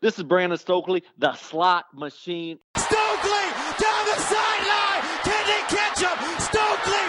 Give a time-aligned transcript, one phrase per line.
[0.00, 2.60] This is Brandon Stokley, the slot machine.
[2.76, 3.48] Stokley
[3.80, 5.02] down the sideline.
[5.24, 6.16] Can they catch him?
[6.38, 7.04] Stokley,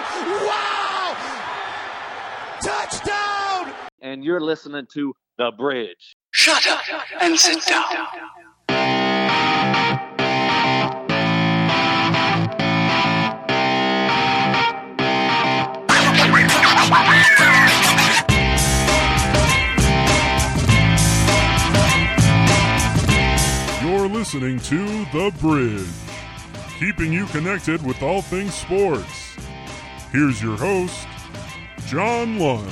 [0.47, 1.15] wow!
[2.63, 3.75] Touchdown!
[4.01, 6.17] And you're listening to The Bridge.
[6.31, 6.81] Shut up
[7.21, 8.07] and sit down.
[24.19, 25.87] Listening to The Bridge,
[26.77, 29.37] keeping you connected with all things sports.
[30.11, 31.07] Here's your host,
[31.85, 32.69] John Lund.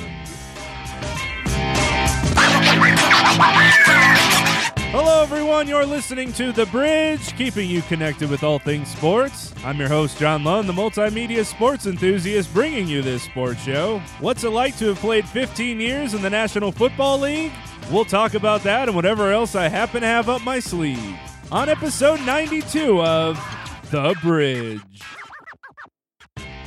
[4.92, 5.70] Hello, everyone.
[5.70, 9.54] You're listening to The Bridge, keeping you connected with all things sports.
[9.64, 14.00] I'm your host, John Lund, the multimedia sports enthusiast, bringing you this sports show.
[14.20, 17.54] What's it like to have played 15 years in the National Football League?
[17.90, 21.18] We'll talk about that and whatever else I happen to have up my sleeve
[21.52, 23.40] on episode 92 of
[23.90, 24.82] The Bridge.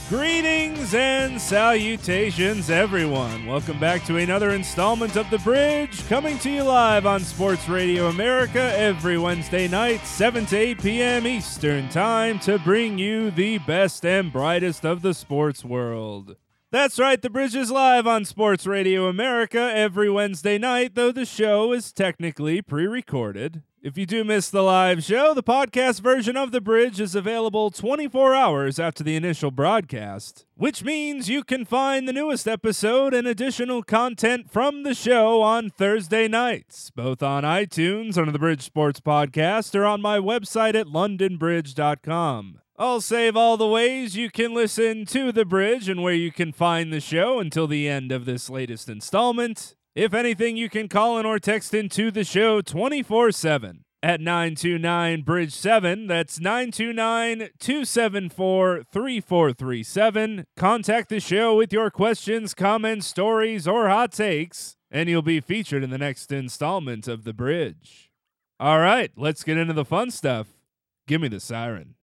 [0.09, 3.47] Greetings and salutations, everyone.
[3.47, 8.09] Welcome back to another installment of The Bridge, coming to you live on Sports Radio
[8.09, 11.27] America every Wednesday night, 7 to 8 p.m.
[11.27, 16.37] Eastern Time, to bring you the best and brightest of the sports world.
[16.73, 21.27] That's right, The Bridge is live on Sports Radio America every Wednesday night, though the
[21.27, 23.63] show is technically pre recorded.
[23.83, 27.71] If you do miss the live show, the podcast version of The Bridge is available
[27.71, 33.27] 24 hours after the initial broadcast, which means you can find the newest episode and
[33.27, 39.01] additional content from the show on Thursday nights, both on iTunes under the Bridge Sports
[39.01, 42.61] Podcast or on my website at lundinbridge.com.
[42.77, 46.53] I'll save all the ways you can listen to The Bridge and where you can
[46.53, 49.75] find the show until the end of this latest installment.
[49.97, 55.23] If anything, you can call in or text into the show 24 7 at 929
[55.23, 56.07] Bridge 7.
[56.07, 60.45] That's 929 274 3437.
[60.57, 65.83] Contact the show with your questions, comments, stories, or hot takes, and you'll be featured
[65.83, 68.13] in the next installment of The Bridge.
[68.61, 70.47] All right, let's get into the fun stuff.
[71.09, 71.97] Give me the siren.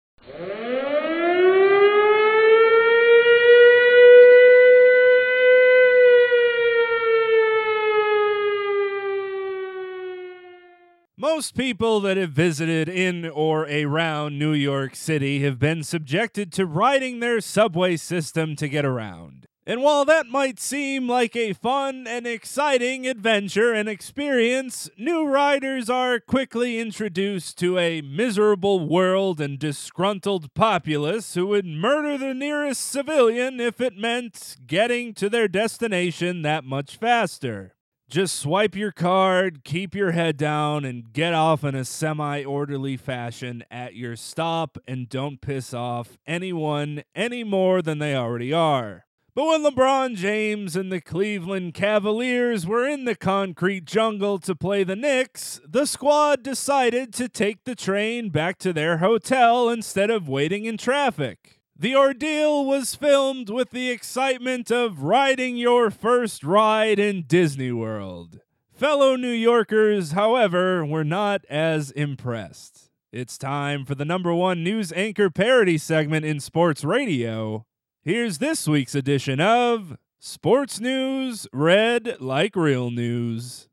[11.28, 16.64] Most people that have visited in or around New York City have been subjected to
[16.64, 19.46] riding their subway system to get around.
[19.66, 25.90] And while that might seem like a fun and exciting adventure and experience, new riders
[25.90, 32.82] are quickly introduced to a miserable world and disgruntled populace who would murder the nearest
[32.82, 37.75] civilian if it meant getting to their destination that much faster.
[38.08, 42.96] Just swipe your card, keep your head down, and get off in a semi orderly
[42.96, 49.06] fashion at your stop and don't piss off anyone any more than they already are.
[49.34, 54.84] But when LeBron James and the Cleveland Cavaliers were in the concrete jungle to play
[54.84, 60.28] the Knicks, the squad decided to take the train back to their hotel instead of
[60.28, 61.55] waiting in traffic.
[61.78, 68.40] The ordeal was filmed with the excitement of riding your first ride in Disney World.
[68.72, 72.88] Fellow New Yorkers, however, were not as impressed.
[73.12, 77.66] It's time for the number one news anchor parody segment in sports radio.
[78.02, 83.68] Here's this week's edition of Sports News Read Like Real News.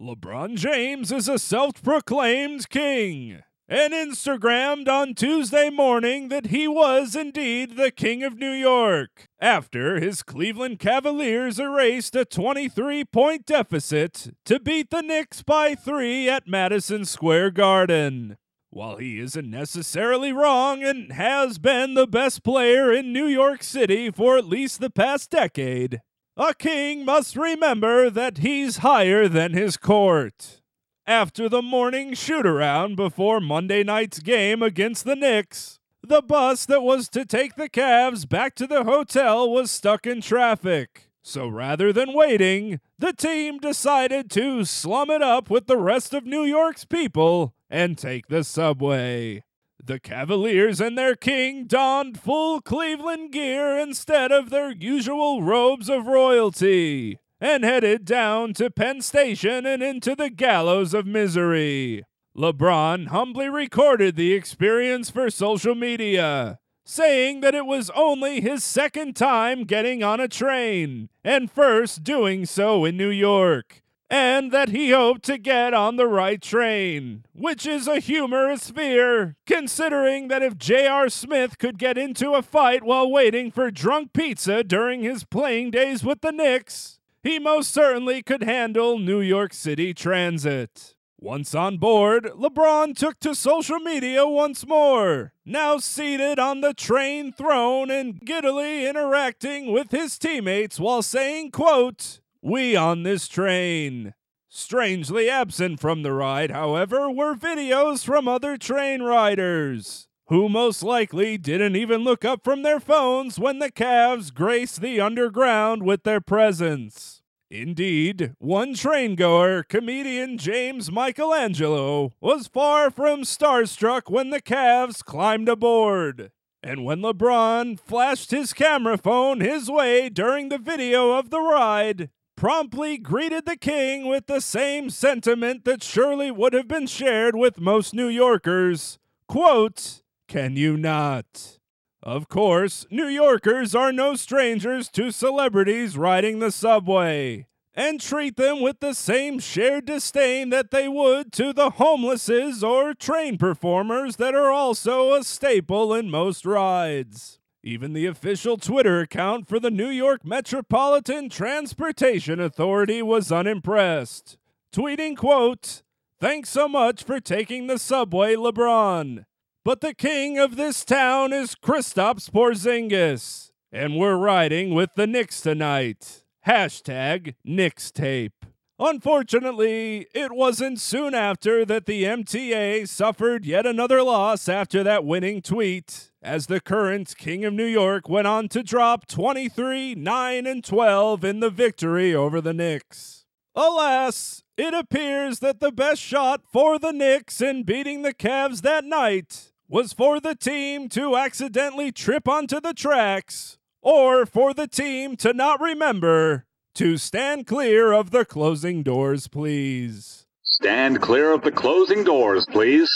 [0.00, 7.16] LeBron James is a self proclaimed king and Instagrammed on Tuesday morning that he was
[7.16, 14.32] indeed the King of New York after his Cleveland Cavaliers erased a 23 point deficit
[14.44, 18.36] to beat the Knicks by three at Madison Square Garden.
[18.70, 24.12] While he isn't necessarily wrong and has been the best player in New York City
[24.12, 26.02] for at least the past decade,
[26.38, 30.62] a king must remember that he's higher than his court.
[31.04, 36.82] After the morning shoot around before Monday night's game against the Knicks, the bus that
[36.82, 41.10] was to take the Cavs back to the hotel was stuck in traffic.
[41.22, 46.24] So rather than waiting, the team decided to slum it up with the rest of
[46.24, 49.42] New York's people and take the subway.
[49.82, 56.06] The Cavaliers and their king donned full Cleveland gear instead of their usual robes of
[56.06, 62.04] royalty and headed down to Penn Station and into the gallows of misery.
[62.36, 69.14] LeBron humbly recorded the experience for social media, saying that it was only his second
[69.14, 74.90] time getting on a train, and first doing so in New York, and that he
[74.90, 80.56] hoped to get on the right train, which is a humorous fear, considering that if
[80.56, 81.08] J.R.
[81.08, 86.02] Smith could get into a fight while waiting for drunk pizza during his playing days
[86.02, 90.94] with the Knicks, he most certainly could handle New York City transit.
[91.20, 97.32] Once on board, LeBron took to social media once more, now seated on the train
[97.32, 104.14] throne and giddily interacting with his teammates while saying, quote, We on this train.
[104.48, 111.36] Strangely absent from the ride, however, were videos from other train riders, who most likely
[111.36, 116.20] didn't even look up from their phones when the Cavs graced the underground with their
[116.20, 117.22] presence.
[117.50, 125.48] Indeed, one train goer, comedian James Michelangelo, was far from starstruck when the Cavs climbed
[125.48, 126.30] aboard.
[126.62, 132.10] And when LeBron flashed his camera phone his way during the video of the ride,
[132.38, 137.58] promptly greeted the king with the same sentiment that surely would have been shared with
[137.58, 138.96] most New Yorkers.
[139.26, 141.58] Quote, Can you not?
[142.00, 148.60] Of course, New Yorkers are no strangers to celebrities riding the subway and treat them
[148.60, 154.36] with the same shared disdain that they would to the homelesses or train performers that
[154.36, 157.37] are also a staple in most rides.
[157.68, 164.38] Even the official Twitter account for the New York Metropolitan Transportation Authority was unimpressed,
[164.74, 165.82] tweeting, quote,
[166.18, 169.26] Thanks so much for taking the subway, LeBron.
[169.66, 175.42] But the king of this town is Kristaps Porzingis, and we're riding with the Knicks
[175.42, 176.24] tonight.
[176.46, 178.46] Hashtag Knicks tape.
[178.80, 185.42] Unfortunately, it wasn't soon after that the MTA suffered yet another loss after that winning
[185.42, 190.62] tweet, as the current King of New York went on to drop 23, 9, and
[190.62, 193.24] 12 in the victory over the Knicks.
[193.56, 198.84] Alas, it appears that the best shot for the Knicks in beating the Cavs that
[198.84, 205.16] night was for the team to accidentally trip onto the tracks, or for the team
[205.16, 206.44] to not remember
[206.78, 210.26] to stand clear of the closing doors, please.
[210.42, 212.88] Stand clear of the closing doors, please.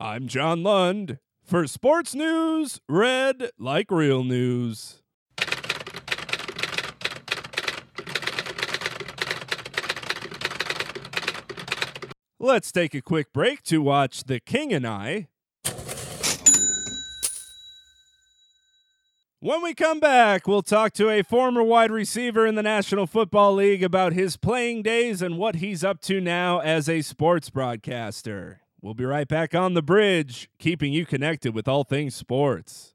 [0.00, 1.20] I'm John Lund.
[1.44, 5.04] For sports news, read like real news.
[12.40, 15.28] Let's take a quick break to watch The King and I
[19.40, 23.54] When we come back, we'll talk to a former wide receiver in the National Football
[23.54, 28.62] League about his playing days and what he's up to now as a sports broadcaster.
[28.82, 32.94] We'll be right back on the bridge, keeping you connected with all things sports.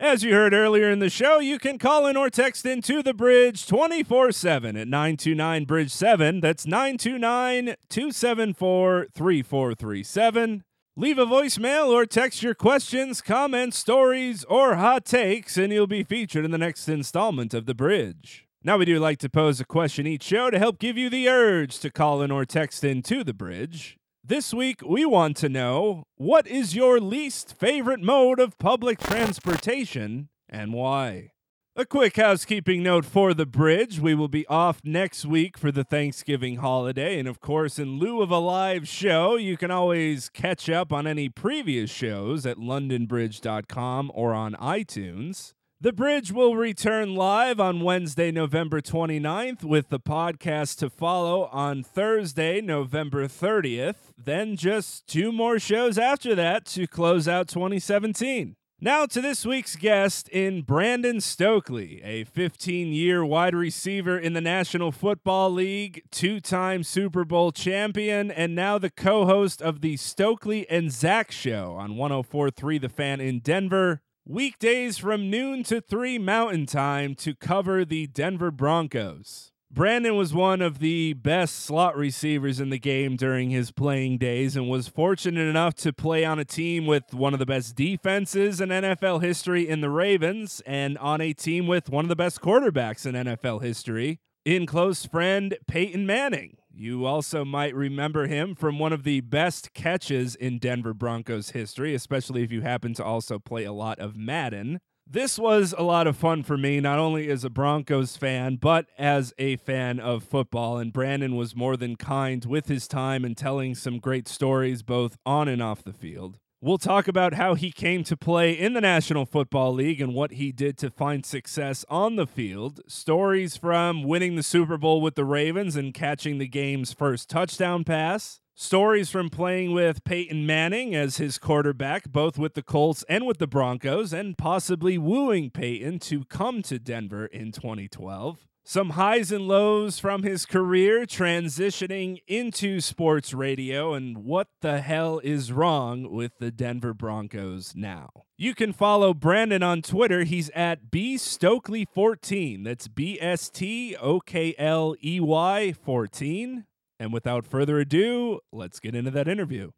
[0.00, 3.14] As you heard earlier in the show, you can call in or text into the
[3.14, 6.40] bridge 24 7 at 929 Bridge 7.
[6.40, 10.64] That's 929 274 3437.
[10.96, 16.02] Leave a voicemail or text your questions, comments, stories, or hot takes, and you'll be
[16.02, 18.48] featured in the next installment of The Bridge.
[18.64, 21.28] Now, we do like to pose a question each show to help give you the
[21.28, 23.98] urge to call in or text in to The Bridge.
[24.24, 30.28] This week, we want to know what is your least favorite mode of public transportation
[30.48, 31.30] and why?
[31.76, 34.00] A quick housekeeping note for the bridge.
[34.00, 37.16] We will be off next week for the Thanksgiving holiday.
[37.16, 41.06] And of course, in lieu of a live show, you can always catch up on
[41.06, 45.52] any previous shows at lundinbridge.com or on iTunes.
[45.80, 51.84] The Bridge will return live on Wednesday, November 29th, with the podcast to follow on
[51.84, 54.12] Thursday, November 30th.
[54.18, 58.56] Then just two more shows after that to close out 2017.
[58.82, 64.40] Now to this week's guest in Brandon Stokley, a 15 year wide receiver in the
[64.40, 69.98] National Football League, two time Super Bowl champion, and now the co host of the
[69.98, 74.00] Stokley and Zach Show on 1043 The Fan in Denver.
[74.24, 79.49] Weekdays from noon to 3 Mountain Time to cover the Denver Broncos.
[79.72, 84.56] Brandon was one of the best slot receivers in the game during his playing days
[84.56, 88.60] and was fortunate enough to play on a team with one of the best defenses
[88.60, 92.40] in NFL history in the Ravens and on a team with one of the best
[92.40, 96.56] quarterbacks in NFL history in close friend Peyton Manning.
[96.74, 101.94] You also might remember him from one of the best catches in Denver Broncos history,
[101.94, 104.80] especially if you happen to also play a lot of Madden.
[105.12, 108.86] This was a lot of fun for me, not only as a Broncos fan, but
[108.96, 110.78] as a fan of football.
[110.78, 115.18] And Brandon was more than kind with his time and telling some great stories, both
[115.26, 116.38] on and off the field.
[116.60, 120.34] We'll talk about how he came to play in the National Football League and what
[120.34, 122.80] he did to find success on the field.
[122.86, 127.82] Stories from winning the Super Bowl with the Ravens and catching the game's first touchdown
[127.82, 128.39] pass.
[128.62, 133.38] Stories from playing with Peyton Manning as his quarterback, both with the Colts and with
[133.38, 138.46] the Broncos, and possibly wooing Peyton to come to Denver in 2012.
[138.62, 145.20] Some highs and lows from his career transitioning into sports radio, and what the hell
[145.20, 148.10] is wrong with the Denver Broncos now?
[148.36, 150.24] You can follow Brandon on Twitter.
[150.24, 152.64] He's at B Stokley14.
[152.64, 156.66] That's B S T O K L E Y 14.
[157.00, 159.70] And without further ado, let's get into that interview.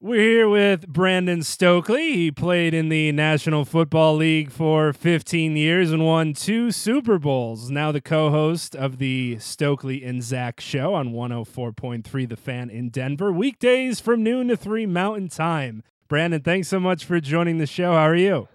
[0.00, 2.14] We're here with Brandon Stokley.
[2.14, 7.70] He played in the National Football League for 15 years and won two Super Bowls.
[7.70, 13.30] Now the co-host of the Stokley and Zach show on 104.3 The Fan in Denver,
[13.32, 15.84] weekdays from noon to 3 Mountain Time.
[16.08, 17.92] Brandon, thanks so much for joining the show.
[17.92, 18.48] How are you?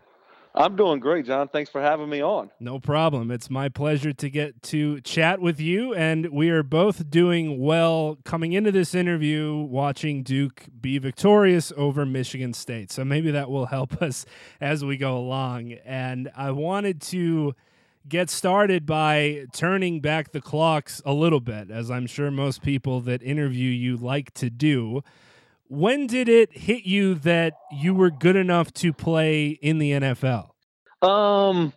[0.60, 1.48] I'm doing great, John.
[1.48, 2.52] Thanks for having me on.
[2.60, 3.32] No problem.
[3.32, 5.94] It's my pleasure to get to chat with you.
[5.94, 12.06] And we are both doing well coming into this interview, watching Duke be victorious over
[12.06, 12.92] Michigan State.
[12.92, 14.26] So maybe that will help us
[14.60, 15.72] as we go along.
[15.86, 17.56] And I wanted to
[18.10, 23.00] get started by turning back the clocks a little bit, as I'm sure most people
[23.02, 25.04] that interview you like to do
[25.70, 30.50] when did it hit you that you were good enough to play in the NFL?
[31.02, 31.72] Um,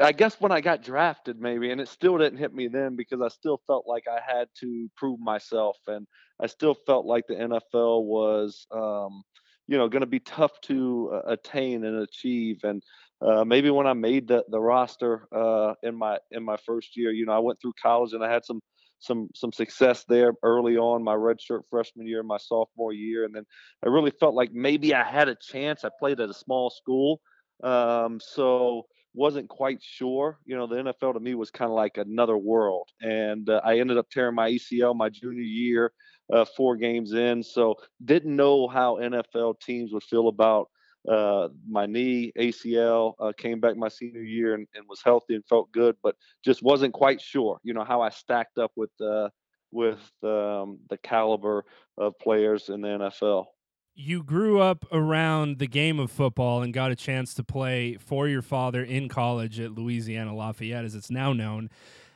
[0.00, 3.20] I guess when I got drafted, maybe, and it still didn't hit me then because
[3.22, 6.06] I still felt like I had to prove myself, and
[6.40, 9.22] I still felt like the NFL was, um,
[9.66, 12.60] you know, going to be tough to uh, attain and achieve.
[12.64, 12.82] And
[13.20, 17.12] uh, maybe when I made the the roster uh, in my in my first year,
[17.12, 18.60] you know, I went through college and I had some
[18.98, 23.44] some some success there early on my redshirt freshman year, my sophomore year, and then
[23.84, 25.84] I really felt like maybe I had a chance.
[25.84, 27.20] I played at a small school,
[27.62, 30.38] um, so wasn't quite sure.
[30.44, 33.78] You know, the NFL to me was kind of like another world, and uh, I
[33.78, 35.92] ended up tearing my ACL my junior year,
[36.32, 40.68] uh, four games in, so didn't know how NFL teams would feel about
[41.08, 45.44] uh, my knee ACL uh, came back my senior year and, and, was healthy and
[45.46, 49.28] felt good, but just wasn't quite sure, you know, how I stacked up with uh,
[49.72, 51.64] with um, the caliber
[51.98, 53.46] of players in the NFL.
[53.94, 58.28] You grew up around the game of football and got a chance to play for
[58.28, 61.70] your father in college at Louisiana Lafayette, as it's now known.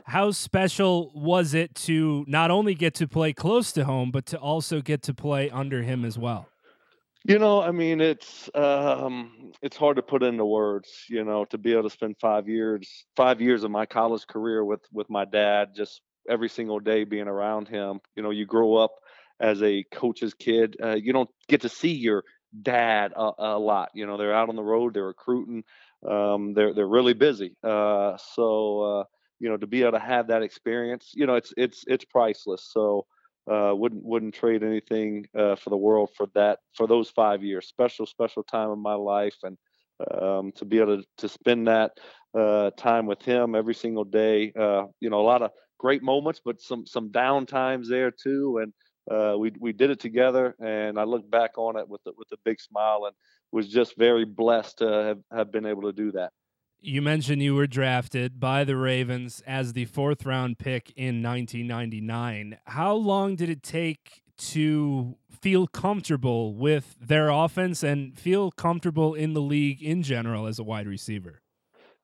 [0.04, 4.38] How special was it to not only get to play close to home, but to
[4.38, 6.49] also get to play under him as well?
[7.25, 10.89] You know, I mean, it's um, it's hard to put into words.
[11.09, 14.65] You know, to be able to spend five years, five years of my college career
[14.65, 18.00] with with my dad, just every single day being around him.
[18.17, 18.93] You know, you grow up
[19.39, 20.77] as a coach's kid.
[20.83, 22.25] Uh, you don't get to see your
[22.62, 23.91] dad a, a, lot.
[23.95, 25.65] You know, they're out on the road, they're recruiting,
[26.09, 27.55] um, they're they're really busy.
[27.62, 29.05] Uh, so uh,
[29.39, 32.69] you know, to be able to have that experience, you know, it's it's it's priceless.
[32.73, 33.07] So
[33.50, 37.66] uh, wouldn't wouldn't trade anything uh, for the world for that for those five years.
[37.68, 39.56] Special special time in my life, and
[40.20, 41.92] um, to be able to, to spend that
[42.37, 44.52] uh, time with him every single day.
[44.59, 48.59] Uh, you know, a lot of great moments, but some some down times there too.
[48.59, 48.73] And
[49.11, 52.28] uh, we we did it together, and I look back on it with the, with
[52.32, 53.14] a big smile, and
[53.52, 56.30] was just very blessed to have, have been able to do that.
[56.83, 62.57] You mentioned you were drafted by the Ravens as the fourth round pick in 1999.
[62.65, 69.35] How long did it take to feel comfortable with their offense and feel comfortable in
[69.35, 71.43] the league in general as a wide receiver?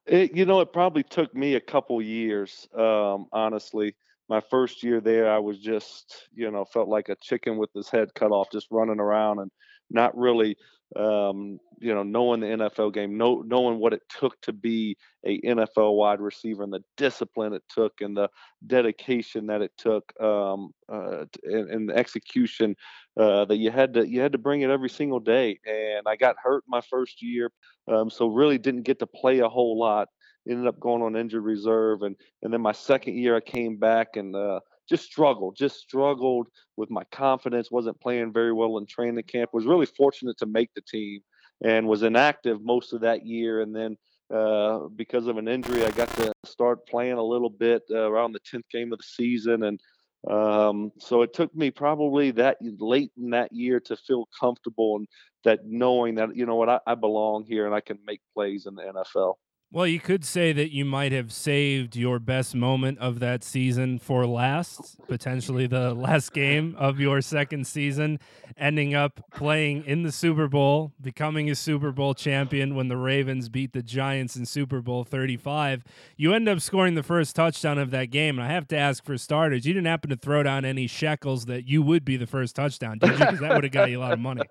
[0.05, 3.95] It, you know, it probably took me a couple years, um, honestly.
[4.29, 7.89] My first year there, I was just, you know, felt like a chicken with his
[7.89, 9.51] head cut off, just running around and
[9.89, 10.57] not really
[10.95, 15.41] um, you know, knowing the NFL game, know, knowing what it took to be a
[15.41, 18.29] NFL wide receiver and the discipline it took and the
[18.67, 22.77] dedication that it took um, uh, and, and, the execution
[23.19, 25.59] uh, that you had to you had to bring it every single day.
[25.67, 27.51] And I got hurt my first year,
[27.89, 30.09] um, so really didn't get to play a whole lot.
[30.49, 34.15] Ended up going on injured reserve, and and then my second year I came back
[34.15, 39.23] and uh, just struggled, just struggled with my confidence, wasn't playing very well in training
[39.25, 41.21] camp, was really fortunate to make the team
[41.65, 43.61] and was inactive most of that year.
[43.63, 43.97] And then
[44.33, 48.33] uh, because of an injury, I got to start playing a little bit uh, around
[48.33, 49.63] the 10th game of the season.
[49.65, 49.81] And
[50.29, 55.09] um, so it took me probably that late in that year to feel comfortable and
[55.45, 58.67] that knowing that, you know what, I, I belong here and I can make plays
[58.67, 59.35] in the NFL.
[59.73, 63.99] Well, you could say that you might have saved your best moment of that season
[63.99, 68.21] for last, potentially the last game of your second season,
[68.57, 73.49] ending up playing in the Super Bowl, becoming a Super Bowl champion when the Ravens
[73.49, 75.83] beat the Giants in Super Bowl 35.
[76.17, 78.39] You end up scoring the first touchdown of that game.
[78.39, 81.47] And I have to ask for starters, you didn't happen to throw down any shekels
[81.47, 83.19] that you would be the first touchdown, did you?
[83.19, 84.43] Because that would have got you a lot of money.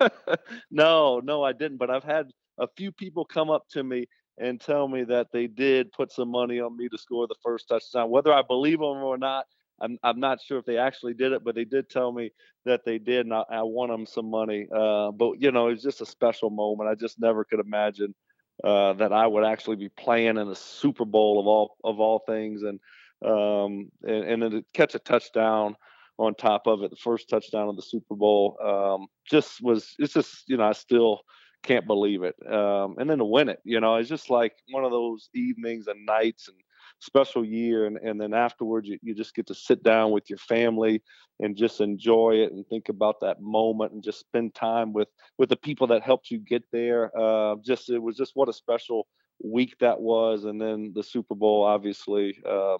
[0.70, 1.78] no, no, I didn't.
[1.78, 4.06] But I've had a few people come up to me
[4.40, 7.68] and tell me that they did put some money on me to score the first
[7.68, 8.10] touchdown.
[8.10, 9.44] Whether I believe them or not,
[9.80, 12.30] I'm I'm not sure if they actually did it, but they did tell me
[12.64, 14.66] that they did, and I, I won them some money.
[14.74, 16.90] Uh, but you know, it's just a special moment.
[16.90, 18.14] I just never could imagine
[18.64, 22.22] uh, that I would actually be playing in a Super Bowl of all of all
[22.26, 22.80] things, and
[23.24, 25.76] um, and, and then to catch a touchdown
[26.18, 30.12] on top of it, the first touchdown of the Super Bowl, um, just was it's
[30.12, 31.20] just you know I still
[31.62, 32.34] can't believe it.
[32.50, 35.86] Um, and then to win it, you know, it's just like one of those evenings
[35.86, 36.56] and nights and
[37.00, 37.86] special year.
[37.86, 41.02] And, and then afterwards, you, you just get to sit down with your family
[41.38, 45.48] and just enjoy it and think about that moment and just spend time with, with
[45.48, 47.10] the people that helped you get there.
[47.18, 49.06] Uh, just, it was just what a special
[49.42, 50.44] week that was.
[50.44, 52.78] And then the Super Bowl, obviously, um,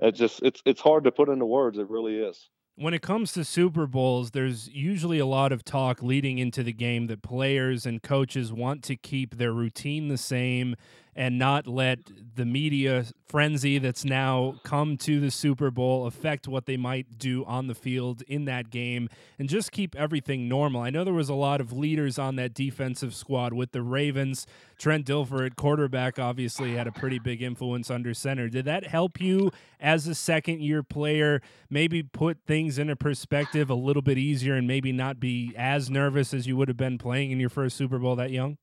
[0.00, 1.78] it just, it's, it's hard to put into words.
[1.78, 6.00] It really is when it comes to Super Bowls, there's usually a lot of talk
[6.00, 10.76] leading into the game that players and coaches want to keep their routine the same
[11.18, 11.98] and not let
[12.36, 17.44] the media frenzy that's now come to the Super Bowl affect what they might do
[17.44, 20.80] on the field in that game and just keep everything normal.
[20.80, 24.46] I know there was a lot of leaders on that defensive squad with the Ravens.
[24.78, 28.48] Trent Dilfer at quarterback obviously had a pretty big influence under center.
[28.48, 33.74] Did that help you as a second year player maybe put things into perspective a
[33.74, 37.32] little bit easier and maybe not be as nervous as you would have been playing
[37.32, 38.56] in your first Super Bowl that young?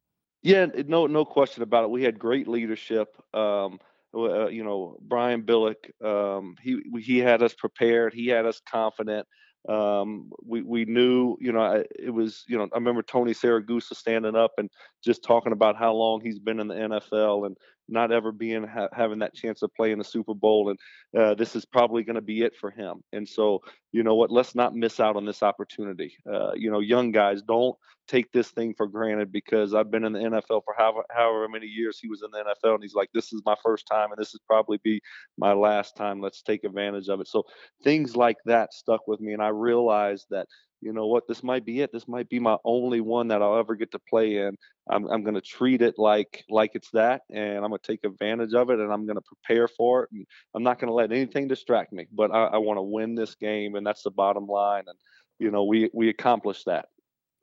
[0.46, 1.90] Yeah, no, no question about it.
[1.90, 3.08] We had great leadership.
[3.34, 3.80] Um,
[4.14, 8.14] uh, you know, Brian Billick, um, he he had us prepared.
[8.14, 9.28] He had us confident.
[9.68, 14.36] Um, we we knew, you know, it was, you know, I remember Tony Siragusa standing
[14.36, 14.70] up and
[15.04, 18.90] just talking about how long he's been in the NFL and not ever being ha-
[18.94, 20.80] having that chance of playing the Super Bowl, and
[21.20, 23.04] uh, this is probably going to be it for him.
[23.14, 23.62] And so,
[23.92, 24.32] you know what?
[24.32, 26.16] Let's not miss out on this opportunity.
[26.32, 27.76] Uh, you know, young guys, don't
[28.08, 31.68] take this thing for granted because I've been in the NFL for however, however many
[31.68, 34.20] years he was in the NFL, and he's like, this is my first time, and
[34.20, 35.02] this is probably be
[35.38, 36.22] my last time.
[36.22, 37.28] Let's take advantage of it.
[37.28, 37.44] So
[37.84, 40.48] things like that stuck with me, and I realized that
[40.86, 41.92] you know what, this might be it.
[41.92, 44.56] This might be my only one that I'll ever get to play in.
[44.88, 48.04] I'm, I'm going to treat it like like it's that, and I'm going to take
[48.04, 50.10] advantage of it, and I'm going to prepare for it.
[50.12, 52.06] And I'm not going to let anything distract me.
[52.12, 54.84] But I, I want to win this game, and that's the bottom line.
[54.86, 54.98] And
[55.40, 56.86] you know, we we accomplished that.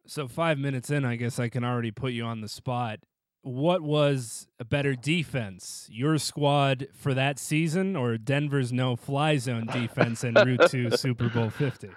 [0.07, 3.01] So five minutes in, I guess I can already put you on the spot.
[3.43, 9.67] What was a better defense, your squad for that season, or Denver's no fly zone
[9.67, 11.91] defense en route to Super Bowl Fifty?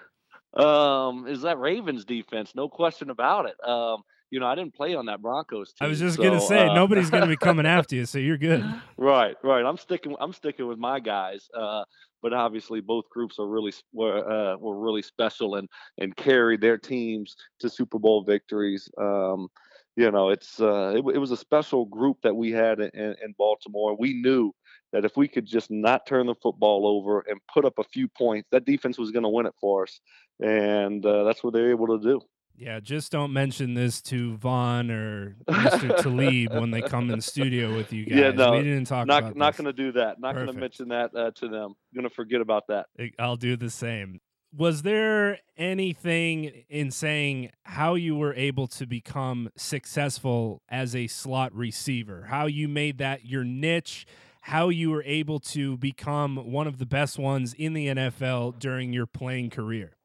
[0.55, 2.53] Um, is that Ravens defense?
[2.55, 3.67] No question about it.
[3.67, 5.85] Um, you know, I didn't play on that Broncos team.
[5.85, 8.37] I was just so, gonna say uh, nobody's gonna be coming after you, so you're
[8.37, 8.65] good.
[8.97, 9.63] Right, right.
[9.65, 10.15] I'm sticking.
[10.19, 11.47] I'm sticking with my guys.
[11.57, 11.83] Uh,
[12.21, 16.77] but obviously, both groups are really were uh, were really special and and carried their
[16.77, 18.89] teams to Super Bowl victories.
[18.99, 19.47] Um,
[19.95, 23.35] you know, it's uh, it, it was a special group that we had in, in
[23.37, 23.95] Baltimore.
[23.97, 24.53] We knew
[24.95, 28.07] that if we could just not turn the football over and put up a few
[28.07, 29.99] points, that defense was going to win it for us,
[30.39, 32.21] and uh, that's what they were able to do.
[32.55, 36.01] Yeah, just don't mention this to Von or Mr.
[36.01, 38.17] Talib when they come in the studio with you guys.
[38.17, 40.21] Yeah, no, we didn't talk not, about Not going to do that.
[40.21, 41.73] Not going to mention that uh, to them.
[41.93, 42.85] Going to forget about that.
[43.19, 44.21] I'll do the same.
[44.55, 51.53] Was there anything in saying how you were able to become successful as a slot
[51.53, 52.27] receiver?
[52.29, 54.07] How you made that your niche?
[54.45, 58.93] How you were able to become one of the best ones in the NFL during
[58.93, 59.97] your playing career?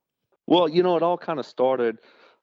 [0.46, 1.98] Well, you know, it all kind of started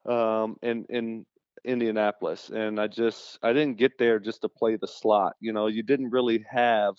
[0.05, 1.25] um, in in
[1.65, 5.37] Indianapolis, and I just I didn't get there just to play the slot.
[5.39, 6.93] You know, you didn't really have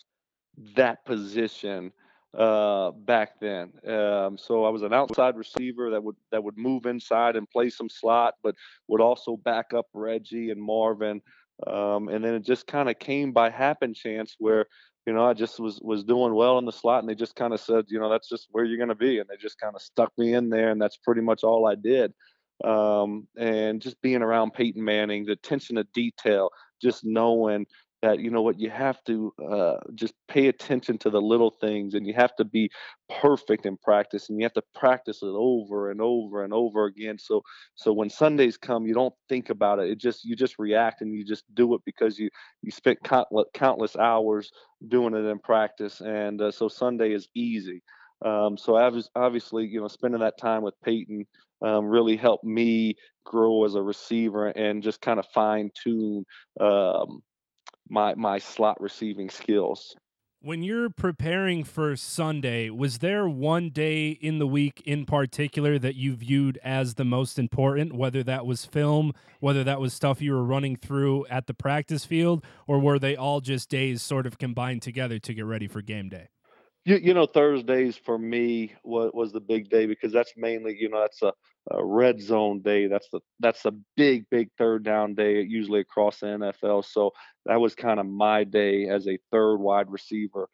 [0.74, 1.92] that position
[2.36, 3.74] uh, back then.
[3.86, 7.70] Um, so I was an outside receiver that would that would move inside and play
[7.70, 8.56] some slot, but
[8.88, 11.22] would also back up Reggie and Marvin.
[11.66, 14.66] Um, and then it just kind of came by happen chance where
[15.08, 17.54] you know I just was was doing well in the slot, and they just kind
[17.54, 19.74] of said, you know, that's just where you're going to be, and they just kind
[19.74, 22.12] of stuck me in there, and that's pretty much all I did.
[22.62, 26.50] Um, and just being around Peyton Manning, the attention to detail,
[26.82, 27.64] just knowing
[28.02, 31.94] that you know what you have to uh, just pay attention to the little things
[31.94, 32.70] and you have to be
[33.20, 37.18] perfect in practice and you have to practice it over and over and over again
[37.18, 37.42] so
[37.74, 41.12] so when sundays come you don't think about it it just you just react and
[41.12, 42.28] you just do it because you
[42.62, 44.50] you spent countless, hours
[44.88, 47.82] doing it in practice and uh, so sunday is easy.
[48.24, 48.76] Um, so
[49.14, 51.24] obviously you know spending that time with peyton
[51.62, 56.24] um, really helped me grow as a receiver and just kind of fine tune
[56.60, 57.22] um,
[57.90, 59.96] my my slot receiving skills.
[60.40, 65.96] When you're preparing for Sunday, was there one day in the week in particular that
[65.96, 70.32] you viewed as the most important, whether that was film, whether that was stuff you
[70.32, 74.38] were running through at the practice field, or were they all just days sort of
[74.38, 76.28] combined together to get ready for game day?
[76.88, 80.88] You, you know, Thursdays for me was, was the big day because that's mainly, you
[80.88, 81.34] know, that's a,
[81.70, 82.86] a red zone day.
[82.86, 86.86] That's the that's a big, big third down day usually across the NFL.
[86.86, 87.10] So
[87.44, 90.48] that was kind of my day as a third wide receiver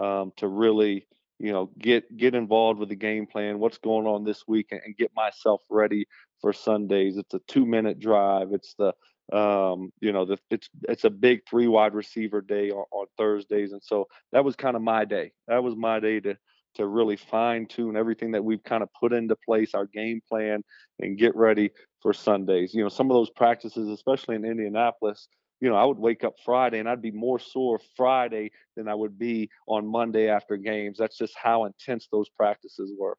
[0.00, 1.08] um, to really,
[1.40, 4.80] you know, get get involved with the game plan, what's going on this week, and,
[4.84, 6.06] and get myself ready
[6.40, 7.16] for Sundays.
[7.16, 8.52] It's a two minute drive.
[8.52, 8.92] It's the
[9.32, 13.72] um, you know, the, it's it's a big three wide receiver day on, on Thursdays,
[13.72, 15.32] and so that was kind of my day.
[15.48, 16.36] That was my day to
[16.76, 20.62] to really fine tune everything that we've kind of put into place, our game plan,
[21.00, 22.72] and get ready for Sundays.
[22.74, 25.28] You know, some of those practices, especially in Indianapolis,
[25.60, 28.94] you know, I would wake up Friday and I'd be more sore Friday than I
[28.94, 30.96] would be on Monday after games.
[30.98, 33.16] That's just how intense those practices were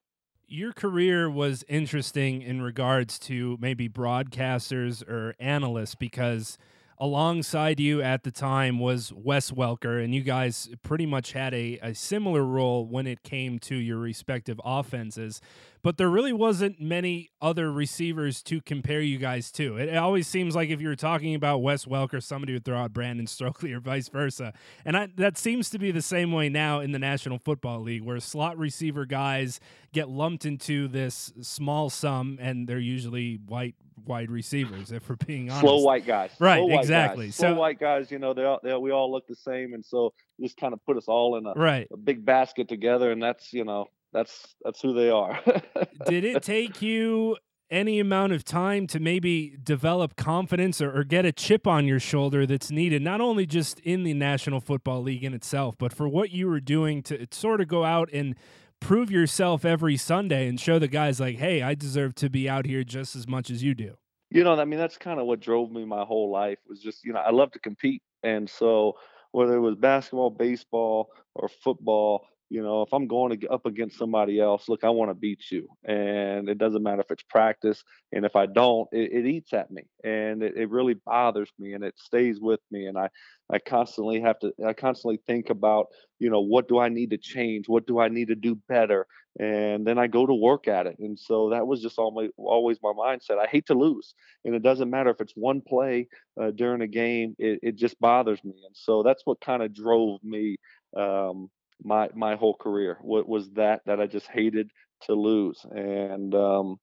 [0.51, 6.57] your career was interesting in regards to maybe broadcasters or analysts because
[7.01, 11.79] alongside you at the time was Wes Welker, and you guys pretty much had a,
[11.81, 15.41] a similar role when it came to your respective offenses
[15.83, 19.77] but there really wasn't many other receivers to compare you guys to.
[19.77, 22.93] It, always seems like if you were talking about Wes Welker, somebody would throw out
[22.93, 24.53] Brandon Stokley or vice versa.
[24.85, 28.03] And I, that seems to be the same way now in the National Football League,
[28.03, 29.59] where slot receiver guys
[29.91, 35.49] get lumped into this small sum, and they're usually white wide receivers, if we're being
[35.49, 35.61] honest.
[35.61, 36.31] Slow white guys.
[36.39, 37.27] Right, Slow exactly.
[37.27, 37.35] Guys.
[37.35, 39.85] Slow so, white guys, you know, they, all, they we all look the same, and
[39.85, 41.87] so just kind of put us all in a, right.
[41.91, 45.39] a big basket together, and that's you know that's that's who they are.
[46.05, 47.37] Did it take you
[47.71, 52.01] any amount of time to maybe develop confidence or, or, get a chip on your
[52.01, 56.09] shoulder that's needed, not only just in the National Football League in itself, but for
[56.09, 58.35] what you were doing to sort of go out and
[58.81, 62.65] prove yourself every Sunday and show the guys like, hey, I deserve to be out
[62.65, 63.95] here just as much as you do.
[64.29, 67.05] You know, I mean, that's kind of what drove me my whole life was just,
[67.05, 68.01] you know, I love to compete.
[68.23, 68.95] And so
[69.31, 74.41] whether it was basketball, baseball, or football, you know, if I'm going up against somebody
[74.41, 75.69] else, look, I want to beat you.
[75.85, 77.81] And it doesn't matter if it's practice.
[78.11, 81.71] And if I don't, it, it eats at me and it, it, really bothers me
[81.71, 82.87] and it stays with me.
[82.87, 83.07] And I,
[83.49, 85.87] I constantly have to, I constantly think about,
[86.19, 87.69] you know, what do I need to change?
[87.69, 89.07] What do I need to do better?
[89.39, 90.97] And then I go to work at it.
[90.99, 93.39] And so that was just always, always my mindset.
[93.41, 94.13] I hate to lose.
[94.43, 97.97] And it doesn't matter if it's one play uh, during a game, it, it just
[98.01, 98.55] bothers me.
[98.65, 100.57] And so that's what kind of drove me
[100.97, 101.49] um,
[101.83, 104.69] my my whole career what was that that I just hated
[105.03, 106.77] to lose and um,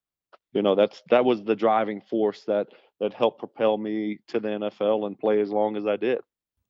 [0.52, 2.68] you know that's that was the driving force that
[3.00, 6.18] that helped propel me to the NFL and play as long as I did.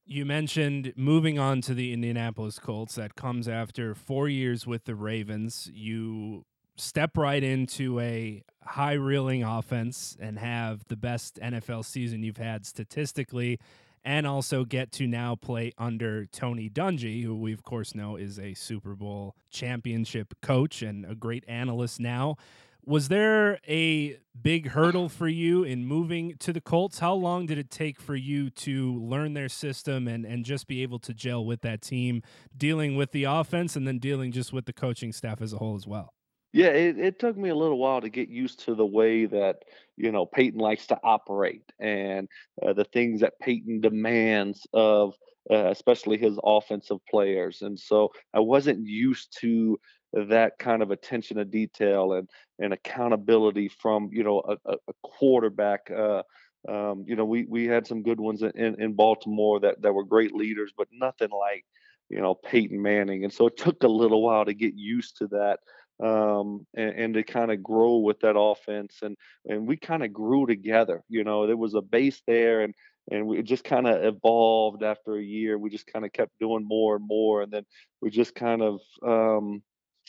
[0.05, 4.95] You mentioned moving on to the Indianapolis Colts that comes after 4 years with the
[4.95, 5.71] Ravens.
[5.73, 6.45] You
[6.77, 12.67] step right into a high reeling offense and have the best NFL season you've had
[12.67, 13.59] statistically
[14.05, 18.39] and also get to now play under Tony Dungy, who we, of course, know is
[18.39, 22.37] a Super Bowl championship coach and a great analyst now.
[22.85, 27.01] Was there a big hurdle for you in moving to the Colts?
[27.01, 30.83] How long did it take for you to learn their system and, and just be
[30.83, 32.23] able to gel with that team,
[32.57, 35.77] dealing with the offense and then dealing just with the coaching staff as a whole
[35.77, 36.15] as well?
[36.53, 39.65] Yeah, it, it took me a little while to get used to the way that,
[39.99, 42.29] you know, Peyton likes to operate and
[42.65, 45.15] uh, the things that Peyton demands of
[45.51, 47.63] uh, especially his offensive players.
[47.63, 49.81] And so I wasn't used to
[50.13, 55.91] that kind of attention to detail and, and accountability from, you know, a, a quarterback.
[55.91, 56.23] Uh,
[56.69, 60.05] um, you know, we, we had some good ones in, in Baltimore that, that were
[60.05, 61.65] great leaders, but nothing like,
[62.11, 63.25] you know, Peyton Manning.
[63.25, 65.61] And so it took a little while to get used to that
[66.03, 68.99] um, and, and, to kind of grow with that offense.
[69.03, 71.03] And and we kind of grew together.
[71.09, 72.75] You know, there was a base there, and
[73.11, 75.59] and we just kind of evolved after a year.
[75.59, 77.65] We just kind of kept doing more and more, and then
[78.01, 78.81] we just kind of.
[79.07, 79.63] Um,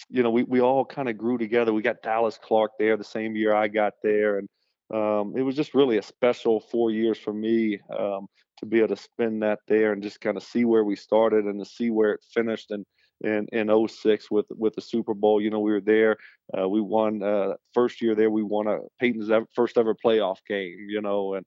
[0.08, 1.74] you know, we, we all kind of grew together.
[1.74, 4.48] We got Dallas Clark there the same year I got there, and
[4.94, 8.28] um, it was just really a special four years for me um,
[8.60, 11.46] to be able to spend that there and just kind of see where we started
[11.46, 12.86] and to see where it finished and
[13.22, 15.42] in in 06 with with the Super Bowl.
[15.42, 16.18] You know, we were there.
[16.58, 18.30] Uh, we won uh, first year there.
[18.30, 20.88] We won a Peyton's ever, first ever playoff game.
[20.90, 21.46] You know, and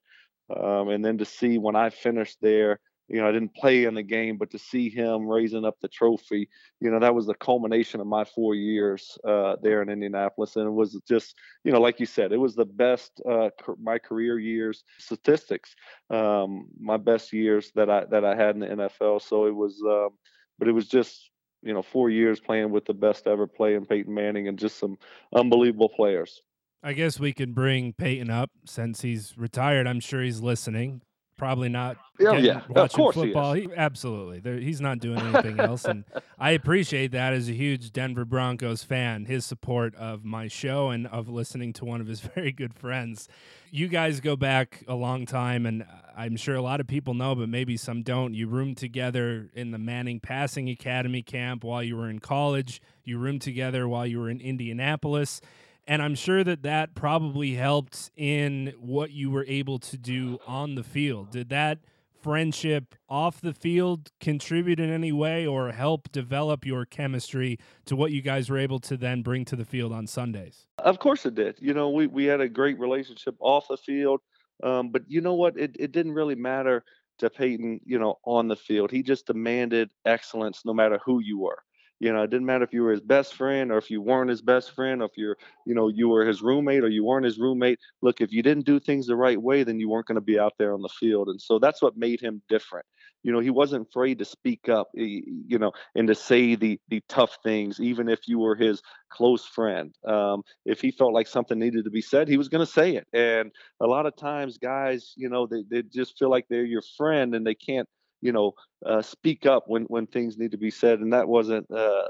[0.55, 2.79] um, and then to see when I finished there
[3.13, 5.89] you know, I didn't play in the game, but to see him raising up the
[5.89, 6.49] trophy,
[6.81, 10.67] you know, that was the culmination of my four years uh, there in Indianapolis, and
[10.67, 14.39] it was just, you know, like you said, it was the best uh, my career
[14.39, 15.75] years statistics,
[16.09, 19.21] um, my best years that I that I had in the NFL.
[19.21, 20.11] So it was, um,
[20.59, 21.32] but it was just,
[21.63, 24.99] you know, four years playing with the best ever playing Peyton Manning and just some
[25.35, 26.43] unbelievable players.
[26.83, 29.87] I guess we can bring Peyton up since he's retired.
[29.87, 31.03] I'm sure he's listening
[31.43, 33.53] probably not oh, yeah, watching of course football.
[33.55, 36.05] He he, absolutely, there, he's not doing anything else, and
[36.39, 39.25] I appreciate that as a huge Denver Broncos fan.
[39.25, 43.29] His support of my show and of listening to one of his very good friends.
[43.73, 45.85] You guys go back a long time, and
[46.17, 48.35] I'm sure a lot of people know, but maybe some don't.
[48.35, 52.81] You roomed together in the Manning Passing Academy camp while you were in college.
[53.03, 55.41] You roomed together while you were in Indianapolis.
[55.87, 60.75] And I'm sure that that probably helped in what you were able to do on
[60.75, 61.31] the field.
[61.31, 61.79] Did that
[62.23, 68.13] friendship off the field contribute in any way or help develop your chemistry to what
[68.13, 70.67] you guys were able to then bring to the field on Sundays?
[70.79, 71.57] Of course it did.
[71.59, 74.21] You know, we, we had a great relationship off the field.
[74.63, 75.59] Um, but you know what?
[75.59, 76.85] It, it didn't really matter
[77.19, 78.91] to Peyton, you know, on the field.
[78.91, 81.59] He just demanded excellence no matter who you were.
[82.03, 84.29] You know, it didn't matter if you were his best friend or if you weren't
[84.29, 87.25] his best friend, or if you're, you know, you were his roommate or you weren't
[87.25, 87.79] his roommate.
[88.01, 90.37] Look, if you didn't do things the right way, then you weren't going to be
[90.37, 91.29] out there on the field.
[91.29, 92.87] And so that's what made him different.
[93.23, 97.01] You know, he wasn't afraid to speak up, you know, and to say the the
[97.09, 99.95] tough things, even if you were his close friend.
[100.05, 102.97] Um, if he felt like something needed to be said, he was going to say
[102.97, 103.07] it.
[103.13, 106.83] And a lot of times, guys, you know, they, they just feel like they're your
[106.97, 107.89] friend and they can't
[108.23, 108.53] you know,
[108.87, 112.07] uh, speak up when when things need to be said, and that wasn't uh,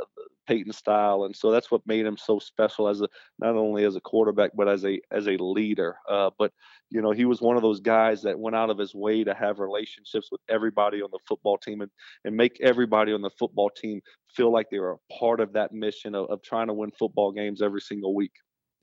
[0.46, 3.96] Peyton style, and so that's what made him so special as a not only as
[3.96, 5.96] a quarterback but as a as a leader.
[6.08, 6.52] Uh, but
[6.90, 9.34] you know, he was one of those guys that went out of his way to
[9.34, 11.90] have relationships with everybody on the football team and
[12.24, 14.00] and make everybody on the football team
[14.36, 17.32] feel like they were a part of that mission of, of trying to win football
[17.32, 18.32] games every single week.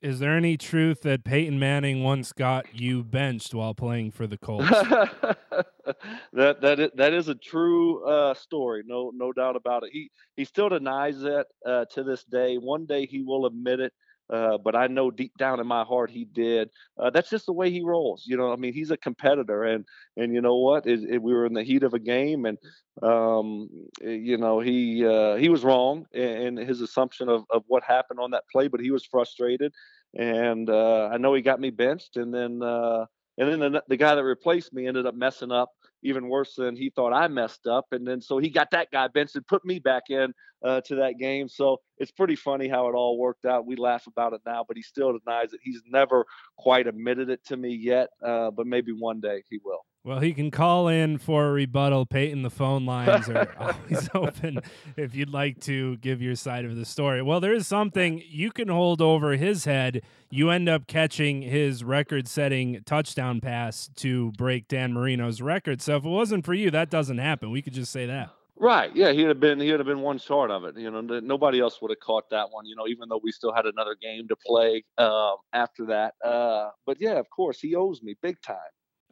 [0.02, 4.38] Is there any truth that Peyton Manning once got you benched while playing for the
[4.38, 4.70] Colts?
[6.32, 9.90] that that is, that is a true uh, story, no no doubt about it.
[9.92, 12.56] He he still denies it uh, to this day.
[12.56, 13.94] One day he will admit it,
[14.30, 16.70] uh, but I know deep down in my heart he did.
[16.98, 18.24] Uh, that's just the way he rolls.
[18.28, 19.86] You know, I mean, he's a competitor, and
[20.18, 20.86] and you know what?
[20.86, 22.58] It, it, we were in the heat of a game, and
[23.02, 23.70] um,
[24.02, 28.20] you know he uh, he was wrong in, in his assumption of of what happened
[28.20, 29.74] on that play, but he was frustrated,
[30.18, 32.62] and uh, I know he got me benched, and then.
[32.62, 33.06] Uh,
[33.42, 35.70] and then the, the guy that replaced me ended up messing up
[36.04, 37.86] even worse than he thought I messed up.
[37.92, 40.34] And then so he got that guy benched and put me back in
[40.64, 41.48] uh, to that game.
[41.50, 43.66] So it's pretty funny how it all worked out.
[43.66, 45.60] We laugh about it now, but he still denies it.
[45.64, 46.26] He's never
[46.58, 49.80] quite admitted it to me yet, uh, but maybe one day he will.
[50.10, 52.08] Well, he can call in for a rebuttal.
[52.08, 54.60] Peyton, the phone lines are always open
[54.98, 57.22] if you'd like to give your side of the story.
[57.22, 60.02] Well, there is something you can hold over his head.
[60.32, 65.80] You end up catching his record setting touchdown pass to break Dan Marino's record.
[65.80, 67.52] So if it wasn't for you, that doesn't happen.
[67.52, 68.32] We could just say that.
[68.56, 68.89] Right.
[68.95, 70.76] Yeah, he'd have been he'd have been one short of it.
[70.76, 72.65] You know, nobody else would have caught that one.
[72.65, 76.15] You know, even though we still had another game to play um, after that.
[76.26, 78.58] Uh, but yeah, of course, he owes me big time.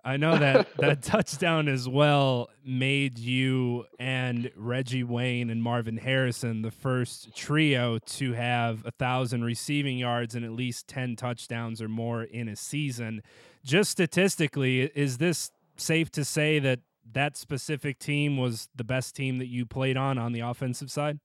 [0.04, 6.62] I know that that touchdown as well made you and Reggie Wayne and Marvin Harrison
[6.62, 11.90] the first trio to have a thousand receiving yards and at least 10 touchdowns or
[11.90, 13.22] more in a season.
[13.64, 16.80] Just statistically, is this safe to say that
[17.14, 21.20] that specific team was the best team that you played on on the offensive side?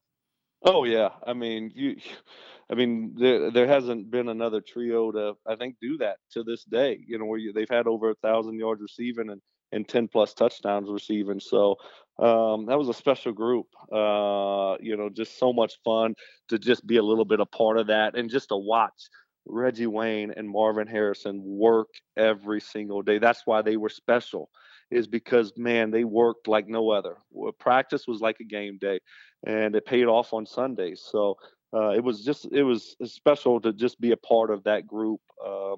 [0.65, 1.97] Oh yeah, I mean you
[2.71, 6.65] I mean, there there hasn't been another trio to I think do that to this
[6.65, 6.99] day.
[7.07, 9.41] You know, where you, they've had over a thousand yards receiving and
[9.73, 11.41] and ten plus touchdowns receiving.
[11.41, 11.77] So
[12.19, 13.67] um, that was a special group.
[13.93, 16.15] Uh, you know, just so much fun
[16.49, 19.09] to just be a little bit a part of that and just to watch
[19.47, 23.19] Reggie Wayne and Marvin Harrison work every single day.
[23.19, 24.49] That's why they were special.
[24.91, 27.17] Is because man, they worked like no other.
[27.59, 29.01] Practice was like a game day,
[29.45, 31.03] and it paid off on Sundays.
[31.11, 31.37] So
[31.75, 35.21] uh, it was just it was special to just be a part of that group.
[35.45, 35.77] Um,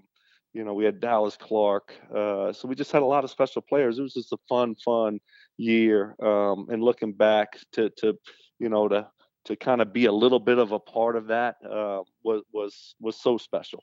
[0.52, 3.62] you know, we had Dallas Clark, uh, so we just had a lot of special
[3.62, 3.98] players.
[3.98, 5.18] It was just a fun, fun
[5.56, 6.14] year.
[6.22, 8.18] Um, and looking back to to
[8.58, 9.08] you know to
[9.46, 12.94] to kind of be a little bit of a part of that uh, was was
[13.00, 13.82] was so special.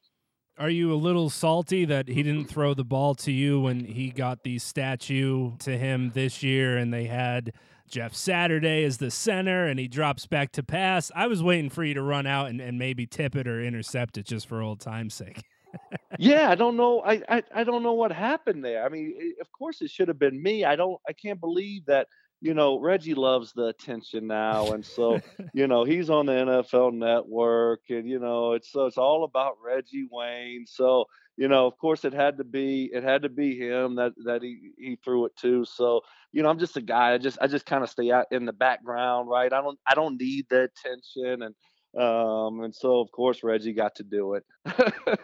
[0.57, 4.11] Are you a little salty that he didn't throw the ball to you when he
[4.11, 7.53] got the statue to him this year and they had
[7.91, 11.11] Jeff Saturday is the center and he drops back to pass?
[11.13, 14.17] I was waiting for you to run out and, and maybe tip it or intercept
[14.17, 15.43] it just for old time's sake.
[16.17, 17.01] yeah, I don't know.
[17.01, 18.85] I, I I don't know what happened there.
[18.85, 20.65] I mean, of course it should have been me.
[20.65, 20.99] I don't.
[21.07, 22.07] I can't believe that.
[22.43, 25.19] You know, Reggie loves the attention now, and so
[25.53, 29.57] you know he's on the NFL Network, and you know it's so it's all about
[29.63, 30.65] Reggie Wayne.
[30.65, 31.05] So
[31.37, 34.41] you know, of course, it had to be it had to be him that that
[34.41, 35.65] he he threw it to.
[35.65, 37.13] So you know, I'm just a guy.
[37.13, 39.51] I just I just kind of stay out in the background, right?
[39.51, 41.55] I don't I don't need the attention and
[41.93, 44.45] um, and so of course Reggie got to do it.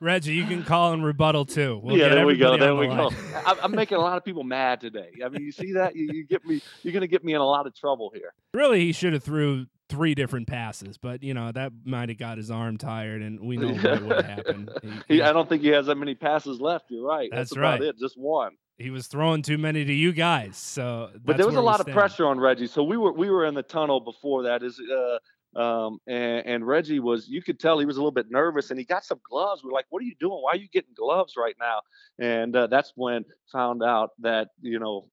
[0.00, 1.80] Reggie, you can call and rebuttal too.
[1.82, 2.56] We'll yeah, there we go.
[2.56, 3.10] There we go.
[3.46, 5.10] I'm making a lot of people mad today.
[5.22, 5.94] I mean, you see that?
[5.94, 6.62] You, you get me.
[6.82, 8.32] You're going to get me in a lot of trouble here.
[8.54, 12.38] Really, he should have threw three different passes, but you know that might have got
[12.38, 14.68] his arm tired, and we know what would happen.
[15.08, 16.86] He, he, I don't think he has that many passes left.
[16.90, 17.28] You're right.
[17.32, 17.80] That's, that's right.
[17.80, 17.98] It.
[17.98, 18.52] Just one.
[18.76, 21.10] He was throwing too many to you guys, so.
[21.24, 22.66] But there was a lot of pressure on Reggie.
[22.66, 24.62] So we were we were in the tunnel before that.
[24.62, 25.18] Is uh,
[25.56, 28.78] um, and, and, Reggie was, you could tell he was a little bit nervous and
[28.78, 29.64] he got some gloves.
[29.64, 30.38] We're like, what are you doing?
[30.40, 31.80] Why are you getting gloves right now?
[32.18, 35.08] And uh, that's when found out that, you know,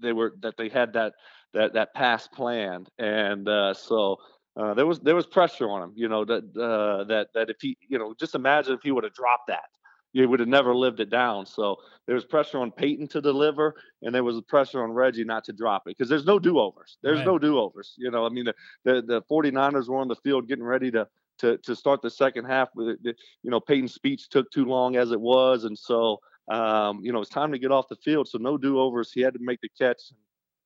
[0.00, 1.14] they were, that they had that,
[1.56, 2.88] that, that pass planned.
[2.98, 4.18] And uh, so
[4.56, 7.56] uh, there was, there was pressure on him, you know, that, uh, that, that if
[7.60, 9.68] he, you know, just imagine if he would have dropped that,
[10.12, 11.44] he would have never lived it down.
[11.44, 15.44] So there was pressure on Peyton to deliver, and there was pressure on Reggie not
[15.44, 16.96] to drop it because there's no do overs.
[17.02, 17.26] There's right.
[17.26, 17.94] no do overs.
[17.98, 21.06] You know, I mean, the, the, the 49ers were on the field getting ready to
[21.38, 22.68] to to start the second half.
[22.74, 26.18] With you know, Peyton's speech took too long as it was, and so
[26.50, 28.28] um, you know it's time to get off the field.
[28.28, 29.12] So no do overs.
[29.12, 30.00] He had to make the catch.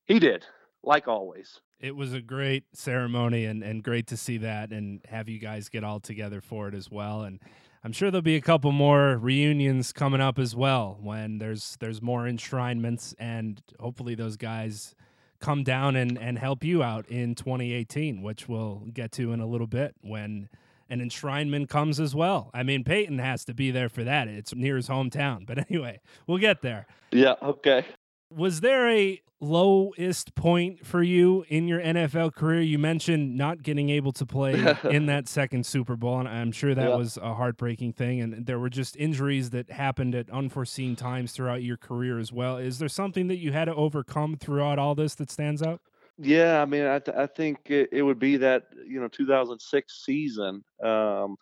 [0.05, 0.45] He did,
[0.83, 1.59] like always.
[1.79, 5.69] It was a great ceremony and, and great to see that and have you guys
[5.69, 7.23] get all together for it as well.
[7.23, 7.39] And
[7.83, 12.01] I'm sure there'll be a couple more reunions coming up as well when there's there's
[12.01, 14.95] more enshrinements and hopefully those guys
[15.39, 19.47] come down and, and help you out in 2018, which we'll get to in a
[19.47, 20.47] little bit when
[20.89, 22.51] an enshrinement comes as well.
[22.53, 24.27] I mean, Peyton has to be there for that.
[24.27, 25.45] It's near his hometown.
[25.45, 26.85] But anyway, we'll get there.
[27.11, 27.85] Yeah, okay.
[28.31, 32.61] Was there a lowest point for you in your NFL career?
[32.61, 34.53] You mentioned not getting able to play
[34.89, 36.95] in that second Super Bowl, and I'm sure that yeah.
[36.95, 38.21] was a heartbreaking thing.
[38.21, 42.57] And there were just injuries that happened at unforeseen times throughout your career as well.
[42.57, 45.81] Is there something that you had to overcome throughout all this that stands out?
[46.17, 50.05] Yeah, I mean, I, th- I think it, it, would be that you know 2006
[50.05, 50.63] season.
[50.83, 51.35] Um,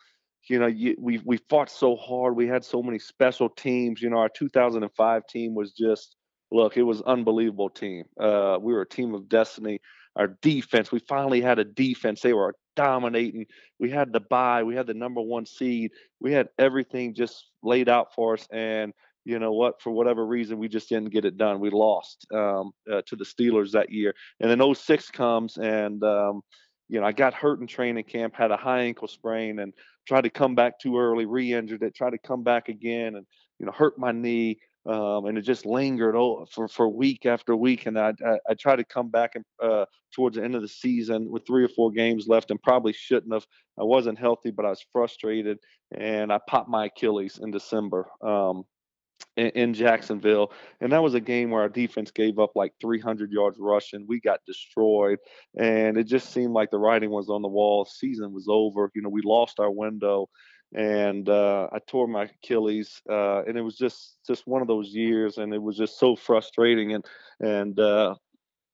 [0.47, 2.36] you know, you, we we fought so hard.
[2.36, 4.02] We had so many special teams.
[4.02, 6.15] You know, our 2005 team was just
[6.52, 8.06] look, it was unbelievable team.
[8.20, 9.80] Uh, we were a team of destiny.
[10.16, 12.22] Our defense, we finally had a defense.
[12.22, 13.46] They were dominating.
[13.80, 14.64] We had the bye.
[14.64, 15.92] We had the number one seed.
[16.20, 18.48] We had everything just laid out for us.
[18.52, 18.94] And
[19.26, 19.82] you know what?
[19.82, 21.60] For whatever reason, we just didn't get it done.
[21.60, 24.14] We lost um, uh, to the Steelers that year.
[24.40, 26.42] And then 06 comes, and um,
[26.88, 29.74] you know I got hurt in training camp, had a high ankle sprain, and
[30.08, 33.26] tried to come back too early, re-injured it, tried to come back again, and
[33.60, 36.15] you know hurt my knee um, and it just lingered
[36.52, 37.86] for for week after week.
[37.86, 40.67] And I I, I tried to come back and uh, towards the end of the
[40.67, 43.45] season with three or four games left, and probably shouldn't have.
[43.80, 45.60] I wasn't healthy, but I was frustrated,
[45.95, 48.08] and I popped my Achilles in December.
[48.21, 48.63] Um,
[49.36, 53.32] in, in Jacksonville, and that was a game where our defense gave up like 300
[53.32, 54.06] yards rushing.
[54.08, 55.19] We got destroyed,
[55.58, 57.86] and it just seemed like the writing was on the wall.
[57.86, 58.89] Season was over.
[58.95, 60.30] You know, we lost our window,
[60.74, 64.90] and uh, I tore my Achilles, uh, and it was just just one of those
[64.90, 67.06] years, and it was just so frustrating, and
[67.40, 68.16] and uh,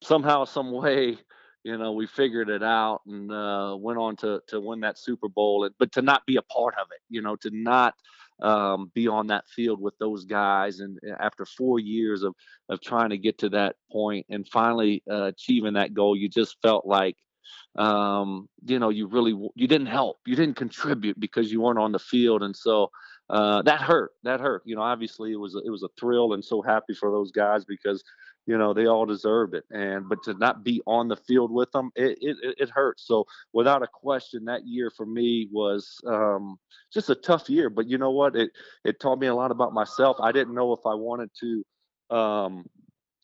[0.03, 1.17] somehow, some way,
[1.63, 5.29] you know, we figured it out and uh, went on to to win that Super
[5.29, 7.95] Bowl, but to not be a part of it, you know, to not
[8.41, 12.35] um, be on that field with those guys, and after four years of
[12.67, 16.57] of trying to get to that point and finally uh, achieving that goal, you just
[16.61, 17.15] felt like
[17.77, 21.91] um, you know, you really you didn't help, you didn't contribute because you weren't on
[21.91, 22.89] the field, and so
[23.29, 24.11] uh, that hurt.
[24.23, 24.61] That hurt.
[24.65, 27.31] You know, obviously it was a, it was a thrill, and so happy for those
[27.31, 28.03] guys because
[28.45, 29.65] you know they all deserved it.
[29.71, 33.07] And but to not be on the field with them, it it, it hurts.
[33.07, 36.57] So without a question, that year for me was um,
[36.93, 37.69] just a tough year.
[37.69, 38.35] But you know what?
[38.35, 38.51] It
[38.83, 40.17] it taught me a lot about myself.
[40.21, 42.65] I didn't know if I wanted to um,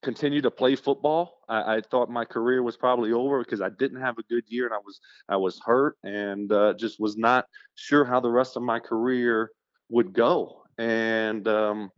[0.02, 1.40] continue to play football.
[1.48, 4.66] I, I, thought my career was probably over because I didn't have a good year
[4.66, 8.58] and I was I was hurt and uh, just was not sure how the rest
[8.58, 9.52] of my career
[9.90, 10.64] would go.
[10.78, 11.92] And um,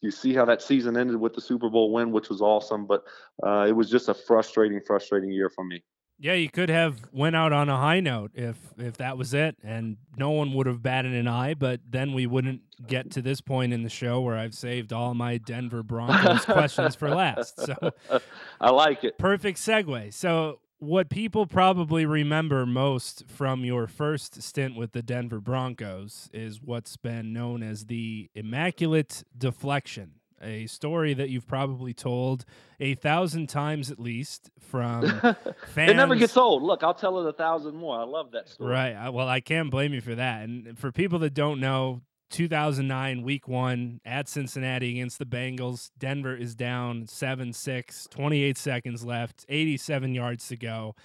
[0.00, 3.04] you see how that season ended with the Super Bowl win, which was awesome, but
[3.42, 5.82] uh, it was just a frustrating, frustrating year for me.
[6.22, 9.56] Yeah, you could have went out on a high note if if that was it,
[9.64, 11.54] and no one would have batted an eye.
[11.54, 15.14] But then we wouldn't get to this point in the show where I've saved all
[15.14, 17.60] my Denver Broncos questions for last.
[17.66, 17.74] So
[18.60, 19.18] I like it.
[19.18, 20.14] perfect segue.
[20.14, 26.62] So what people probably remember most from your first stint with the Denver Broncos is
[26.62, 32.44] what's been known as the immaculate deflection a story that you've probably told
[32.80, 35.36] a thousand times at least from fans.
[35.90, 36.62] it never gets old.
[36.62, 37.98] Look, I'll tell it a thousand more.
[37.98, 38.72] I love that story.
[38.72, 39.08] Right.
[39.10, 40.44] Well, I can't blame you for that.
[40.44, 45.90] And for people that don't know, 2009 week one at Cincinnati against the Bengals.
[45.98, 50.96] Denver is down 7 6, 28 seconds left, 87 yards to go.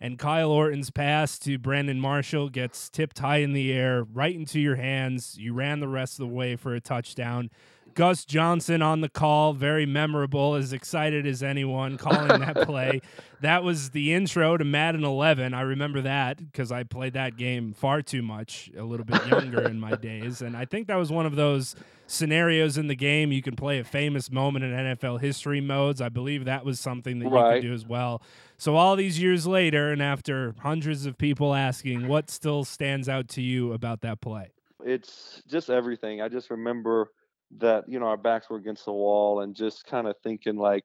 [0.00, 4.60] And Kyle Orton's pass to Brandon Marshall gets tipped high in the air, right into
[4.60, 5.36] your hands.
[5.38, 7.50] You ran the rest of the way for a touchdown.
[7.94, 13.00] Gus Johnson on the call, very memorable, as excited as anyone calling that play.
[13.40, 15.54] That was the intro to Madden 11.
[15.54, 19.62] I remember that because I played that game far too much, a little bit younger
[19.62, 20.42] in my days.
[20.42, 21.76] And I think that was one of those
[22.06, 26.00] scenarios in the game you can play a famous moment in NFL history modes.
[26.00, 28.22] I believe that was something that you could do as well.
[28.58, 33.28] So all these years later, and after hundreds of people asking, what still stands out
[33.30, 34.50] to you about that play?
[34.84, 36.20] it's just everything.
[36.20, 37.10] I just remember
[37.58, 40.84] that you know our backs were against the wall and just kind of thinking like,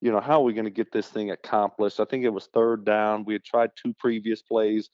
[0.00, 2.00] you know, how are we going to get this thing accomplished?
[2.00, 3.24] I think it was third down.
[3.24, 4.90] We had tried two previous plays.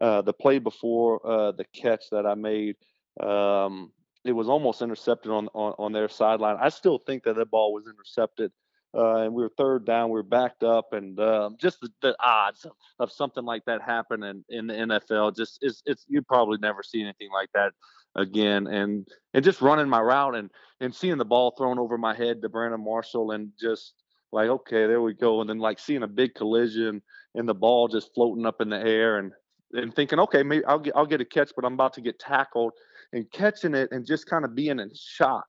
[0.00, 2.76] Uh, the play before uh, the catch that I made,
[3.20, 3.92] um,
[4.24, 6.56] it was almost intercepted on, on on their sideline.
[6.60, 8.52] I still think that the ball was intercepted.
[8.94, 10.10] Uh, and we were third down.
[10.10, 13.80] We were backed up, and um, just the, the odds of, of something like that
[13.80, 17.72] happening in the NFL just is it's you probably never see anything like that
[18.16, 18.66] again.
[18.66, 20.50] And and just running my route and
[20.80, 23.94] and seeing the ball thrown over my head to Brandon Marshall, and just
[24.32, 25.40] like okay, there we go.
[25.40, 27.02] And then like seeing a big collision
[27.34, 29.32] and the ball just floating up in the air, and
[29.72, 32.18] and thinking okay, maybe I'll get I'll get a catch, but I'm about to get
[32.18, 32.72] tackled,
[33.12, 35.46] and catching it and just kind of being in shock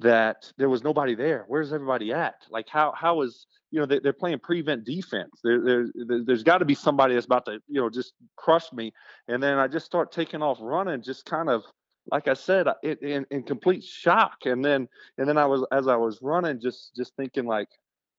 [0.00, 1.44] that there was nobody there.
[1.48, 2.34] Where's everybody at?
[2.50, 5.40] Like how how is you know they, they're playing prevent defense.
[5.42, 8.92] There there- there's got to be somebody that's about to you know just crush me.
[9.28, 11.64] And then I just start taking off running, just kind of
[12.10, 14.38] like I said, it, in in complete shock.
[14.44, 14.88] And then
[15.18, 17.68] and then I was as I was running, just just thinking like,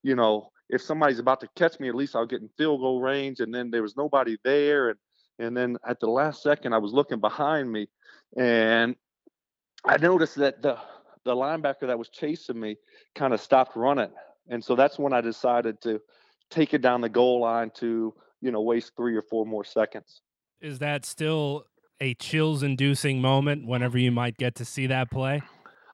[0.04, 3.02] you know, if somebody's about to catch me, at least I'll get in field goal
[3.02, 3.40] range.
[3.40, 5.00] And then there was nobody there, and
[5.40, 7.88] and then at the last second, I was looking behind me,
[8.36, 8.96] and
[9.86, 10.78] I noticed that the
[11.24, 12.78] the linebacker that was chasing me
[13.16, 14.12] kind of stopped running,
[14.50, 16.02] and so that's when I decided to
[16.50, 20.22] take it down the goal line to you know waste three or four more seconds.
[20.60, 21.66] Is that still
[22.00, 25.42] a chills inducing moment whenever you might get to see that play?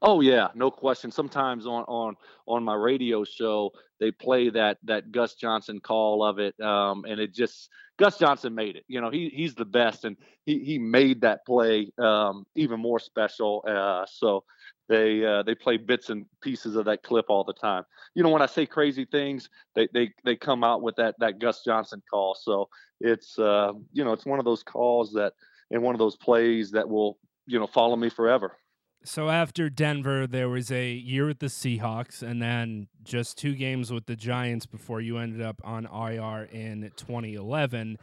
[0.01, 1.12] Oh yeah, no question.
[1.12, 6.39] Sometimes on on on my radio show they play that that Gus Johnson call of
[6.39, 8.84] it, um, and it just Gus Johnson made it.
[8.89, 12.99] You know, he he's the best, and he he made that play um, even more
[12.99, 13.64] special.
[13.66, 14.43] Uh, so
[14.89, 17.86] they uh, they play bits and pieces of that clip all the time.
[18.14, 21.39] You know, when I say crazy things, they they they come out with that that
[21.39, 22.36] Gus Johnson call.
[22.36, 22.68] So
[22.99, 25.32] it's uh, you know it's one of those calls that
[25.74, 28.56] and one of those plays that will you know follow me forever.
[29.04, 33.92] So after Denver, there was a year with the Seahawks, and then just two games
[33.92, 37.98] with the Giants before you ended up on IR in 2011,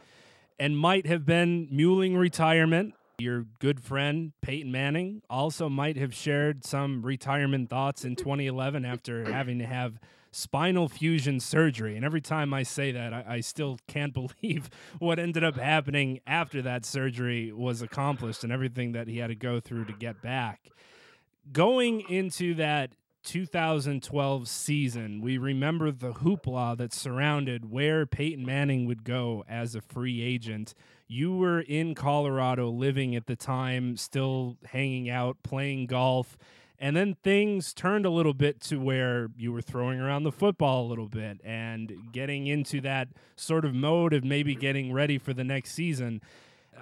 [0.59, 2.93] and might have been muling retirement.
[3.17, 9.31] Your good friend Peyton Manning also might have shared some retirement thoughts in 2011 after
[9.31, 9.99] having to have
[10.31, 11.95] spinal fusion surgery.
[11.95, 14.69] And every time I say that, I, I still can't believe
[14.99, 19.35] what ended up happening after that surgery was accomplished and everything that he had to
[19.35, 20.71] go through to get back
[21.51, 22.91] going into that
[23.23, 29.81] 2012 season, we remember the hoopla that surrounded where Peyton Manning would go as a
[29.81, 30.73] free agent.
[31.07, 36.37] You were in Colorado living at the time, still hanging out, playing golf.
[36.81, 40.87] And then things turned a little bit to where you were throwing around the football
[40.87, 45.31] a little bit and getting into that sort of mode of maybe getting ready for
[45.31, 46.21] the next season.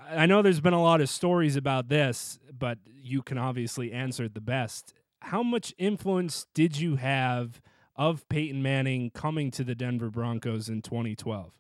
[0.10, 4.24] I know there's been a lot of stories about this, but you can obviously answer
[4.24, 4.94] it the best.
[5.20, 7.62] How much influence did you have
[7.98, 11.52] of Peyton Manning coming to the Denver Broncos in 2012?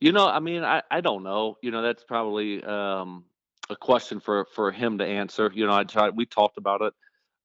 [0.00, 1.58] You know, I mean, I, I don't know.
[1.62, 3.24] You know, that's probably um,
[3.70, 5.52] a question for for him to answer.
[5.54, 6.16] You know, I tried.
[6.16, 6.92] We talked about it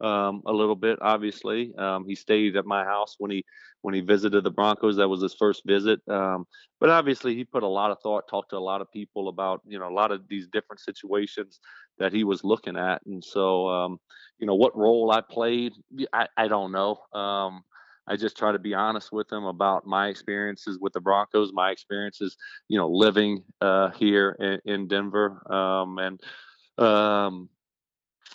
[0.04, 1.00] um, a little bit.
[1.02, 3.44] Obviously, um, he stayed at my house when he
[3.82, 4.98] when he visited the Broncos.
[4.98, 6.00] That was his first visit.
[6.10, 6.46] Um,
[6.80, 9.62] but obviously, he put a lot of thought, talked to a lot of people about
[9.66, 11.60] you know a lot of these different situations
[12.00, 13.02] that he was looking at.
[13.06, 14.00] And so, um,
[14.40, 15.74] you know, what role I played,
[16.12, 16.98] I, I don't know.
[17.14, 17.64] Um,
[18.08, 21.72] I just try to be honest with him about my experiences with the Broncos, my
[21.72, 22.36] experiences,
[22.68, 26.20] you know, living uh, here in, in Denver, um, and
[26.86, 27.50] um,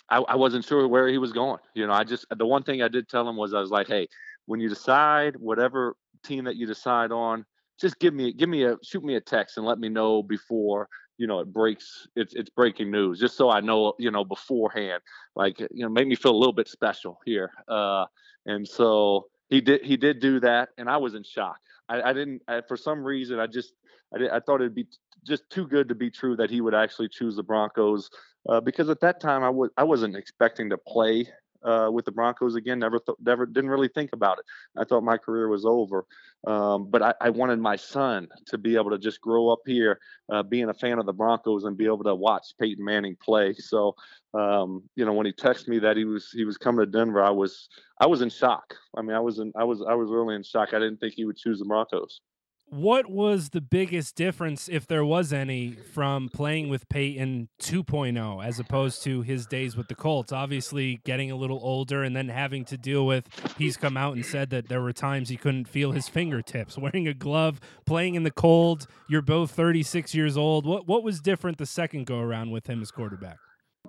[0.09, 1.59] I, I wasn't sure where he was going.
[1.73, 3.87] You know, I just the one thing I did tell him was I was like,
[3.87, 4.07] hey,
[4.45, 7.45] when you decide whatever team that you decide on,
[7.79, 10.89] just give me give me a shoot me a text and let me know before
[11.17, 15.01] you know it breaks it's it's breaking news just so i know you know beforehand
[15.35, 18.05] like you know make me feel a little bit special here uh
[18.45, 21.57] and so he did he did do that and i was in shock
[21.89, 23.73] i, I didn't I, for some reason i just
[24.13, 24.87] I, did, I thought it'd be
[25.25, 28.09] just too good to be true that he would actually choose the broncos
[28.47, 31.27] uh, because at that time I was I wasn't expecting to play
[31.63, 32.79] uh, with the Broncos again.
[32.79, 34.45] Never, th- never, didn't really think about it.
[34.77, 36.05] I thought my career was over.
[36.47, 39.99] Um, but I, I, wanted my son to be able to just grow up here,
[40.31, 43.53] uh, being a fan of the Broncos and be able to watch Peyton Manning play.
[43.55, 43.95] So,
[44.33, 47.21] um, you know, when he texted me that he was he was coming to Denver,
[47.21, 47.67] I was
[47.99, 48.73] I was in shock.
[48.95, 50.69] I mean, I was in I was I was really in shock.
[50.73, 52.21] I didn't think he would choose the Broncos
[52.69, 58.59] what was the biggest difference, if there was any, from playing with Peyton 2.0 as
[58.59, 60.31] opposed to his days with the Colts?
[60.31, 64.25] Obviously, getting a little older and then having to deal with, he's come out and
[64.25, 68.23] said that there were times he couldn't feel his fingertips, wearing a glove, playing in
[68.23, 68.87] the cold.
[69.07, 70.65] You're both 36 years old.
[70.65, 73.37] What, what was different the second go around with him as quarterback?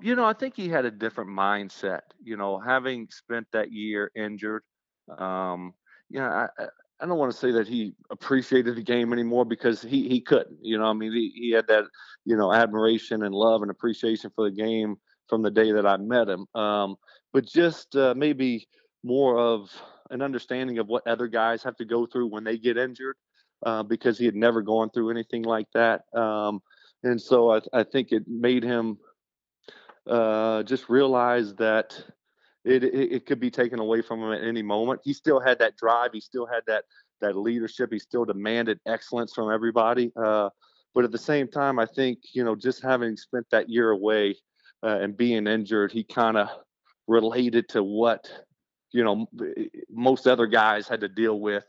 [0.00, 2.00] You know, I think he had a different mindset.
[2.22, 4.62] You know, having spent that year injured,
[5.18, 5.74] um,
[6.08, 6.66] you know, I,
[7.00, 10.58] I don't want to say that he appreciated the game anymore because he he couldn't.
[10.62, 11.84] You know, I mean, he, he had that
[12.24, 14.96] you know admiration and love and appreciation for the game
[15.28, 16.46] from the day that I met him.
[16.54, 16.96] Um,
[17.32, 18.68] but just uh, maybe
[19.02, 19.70] more of
[20.10, 23.16] an understanding of what other guys have to go through when they get injured,
[23.64, 26.02] uh, because he had never gone through anything like that.
[26.14, 26.60] Um,
[27.02, 28.98] and so I, I think it made him
[30.06, 31.96] uh, just realize that
[32.64, 35.00] it, it, it could be taken away from him at any moment.
[35.04, 36.10] He still had that drive.
[36.12, 36.84] He still had that
[37.20, 37.92] that leadership.
[37.92, 40.12] He still demanded excellence from everybody.
[40.16, 40.48] Uh,
[40.94, 44.36] but at the same time, I think you know just having spent that year away
[44.82, 46.48] uh, and being injured, he kind of
[47.06, 48.30] related to what
[48.92, 49.26] you know
[49.90, 51.64] most other guys had to deal with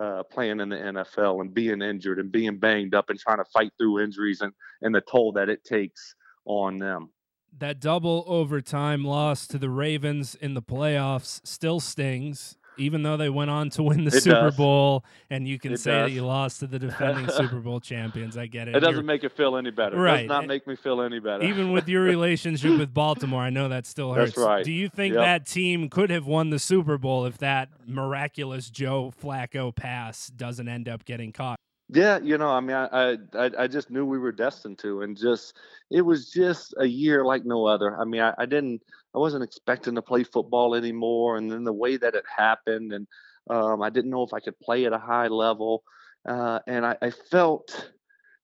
[0.00, 3.44] uh, playing in the NFL and being injured and being banged up and trying to
[3.52, 6.14] fight through injuries and and the toll that it takes
[6.46, 7.10] on them
[7.58, 13.28] that double overtime loss to the Ravens in the playoffs still stings, even though they
[13.28, 14.56] went on to win the it Super does.
[14.56, 15.04] Bowl.
[15.30, 16.08] And you can it say does.
[16.08, 18.36] that you lost to the defending Super Bowl champions.
[18.36, 18.74] I get it.
[18.76, 19.96] It doesn't You're, make it feel any better.
[19.96, 20.20] Right.
[20.20, 21.44] It does not make me feel any better.
[21.44, 24.32] even with your relationship with Baltimore, I know that still hurts.
[24.34, 24.64] That's right.
[24.64, 25.22] Do you think Yep.
[25.24, 30.66] that team could have won the Super Bowl if that miraculous Joe Flacco pass doesn't
[30.68, 31.58] end up getting caught?
[31.94, 35.14] Yeah, you know, I mean, I, I I just knew we were destined to, and
[35.16, 35.54] just
[35.90, 38.00] it was just a year like no other.
[38.00, 38.82] I mean, I, I didn't,
[39.14, 43.06] I wasn't expecting to play football anymore, and then the way that it happened, and
[43.50, 45.82] um, I didn't know if I could play at a high level,
[46.26, 47.90] uh, and I, I felt,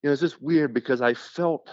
[0.03, 1.70] you know, it's just weird because I felt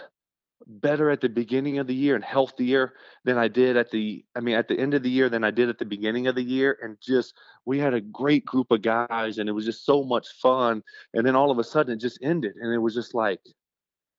[0.67, 2.93] better at the beginning of the year and healthier
[3.23, 5.51] than I did at the I mean at the end of the year than I
[5.51, 7.35] did at the beginning of the year and just
[7.65, 10.81] we had a great group of guys and it was just so much fun
[11.13, 13.39] and then all of a sudden it just ended and it was just like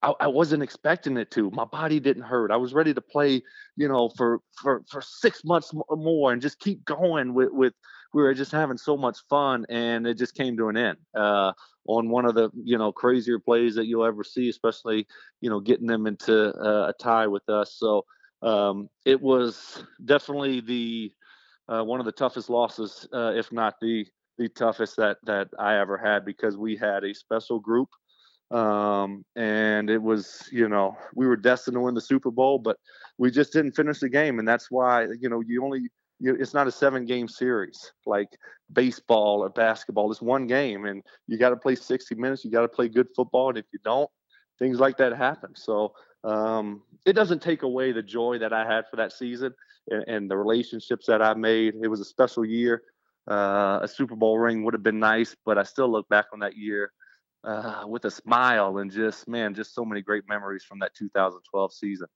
[0.03, 1.51] I, I wasn't expecting it to.
[1.51, 2.51] My body didn't hurt.
[2.51, 3.43] I was ready to play,
[3.77, 7.75] you know, for for for six months more and just keep going with with.
[8.17, 11.53] We were just having so much fun, and it just came to an end uh,
[11.87, 15.07] on one of the you know crazier plays that you'll ever see, especially
[15.43, 17.75] you know getting them into uh, a tie with us.
[17.77, 18.07] So
[18.41, 21.13] um, it was definitely the
[21.69, 24.07] uh, one of the toughest losses, uh, if not the
[24.39, 27.91] the toughest that that I ever had, because we had a special group
[28.51, 32.77] um, and it was you know we were destined to win the Super Bowl, but
[33.19, 35.89] we just didn't finish the game, and that's why you know you only
[36.21, 38.29] it's not a seven game series like
[38.73, 40.11] baseball or basketball.
[40.11, 42.45] It's one game, and you got to play 60 minutes.
[42.45, 44.11] You got to play good football, and if you don't,
[44.59, 45.55] things like that happen.
[45.55, 45.93] So
[46.25, 49.55] um, it doesn't take away the joy that I had for that season
[49.89, 51.75] and, and the relationships that I made.
[51.83, 52.83] It was a special year.
[53.29, 56.41] Uh, a Super Bowl ring would have been nice, but I still look back on
[56.41, 56.93] that year
[57.45, 61.73] uh, with a smile and just man, just so many great memories from that 2012
[61.73, 62.07] season.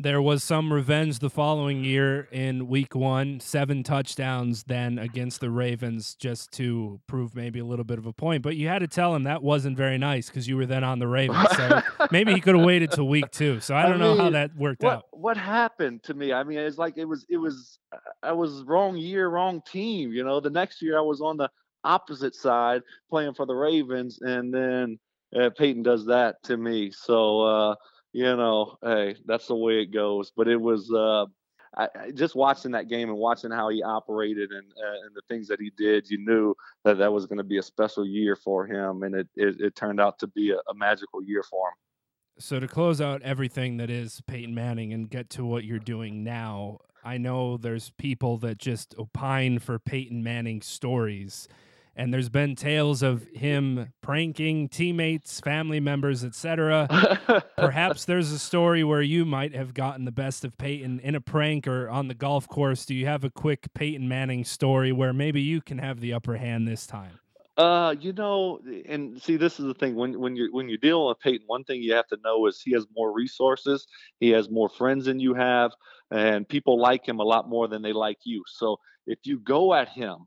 [0.00, 5.50] There was some revenge the following year in week one, seven touchdowns then against the
[5.50, 8.44] Ravens just to prove maybe a little bit of a point.
[8.44, 11.00] But you had to tell him that wasn't very nice because you were then on
[11.00, 11.48] the Ravens.
[11.56, 11.82] So
[12.12, 13.58] maybe he could have waited till week two.
[13.58, 15.04] So I I don't know how that worked what out.
[15.10, 16.32] what happened to me?
[16.32, 17.80] I mean, it's like it was it was
[18.22, 20.12] I was wrong year, wrong team.
[20.12, 21.50] You know, the next year I was on the
[21.82, 24.98] opposite side playing for the Ravens, and then
[25.34, 26.92] uh, Peyton does that to me.
[26.92, 27.74] So uh,
[28.12, 30.32] you know, hey, that's the way it goes.
[30.36, 31.26] But it was uh,
[31.76, 35.48] I, just watching that game and watching how he operated and uh, and the things
[35.48, 36.54] that he did, you knew
[36.84, 39.76] that that was going to be a special year for him, and it it, it
[39.76, 41.74] turned out to be a, a magical year for him.
[42.40, 46.22] So to close out everything that is Peyton Manning and get to what you're doing
[46.22, 51.48] now, I know there's people that just opine for Peyton Manning stories
[51.98, 57.42] and there's been tales of him pranking teammates, family members, etc.
[57.56, 61.20] Perhaps there's a story where you might have gotten the best of Peyton in a
[61.20, 62.86] prank or on the golf course.
[62.86, 66.36] Do you have a quick Peyton Manning story where maybe you can have the upper
[66.36, 67.18] hand this time?
[67.56, 71.08] Uh, you know, and see, this is the thing when when you when you're dealing
[71.08, 73.88] with Peyton, one thing you have to know is he has more resources,
[74.20, 75.72] he has more friends than you have,
[76.12, 78.44] and people like him a lot more than they like you.
[78.46, 78.78] So
[79.08, 80.18] if you go at him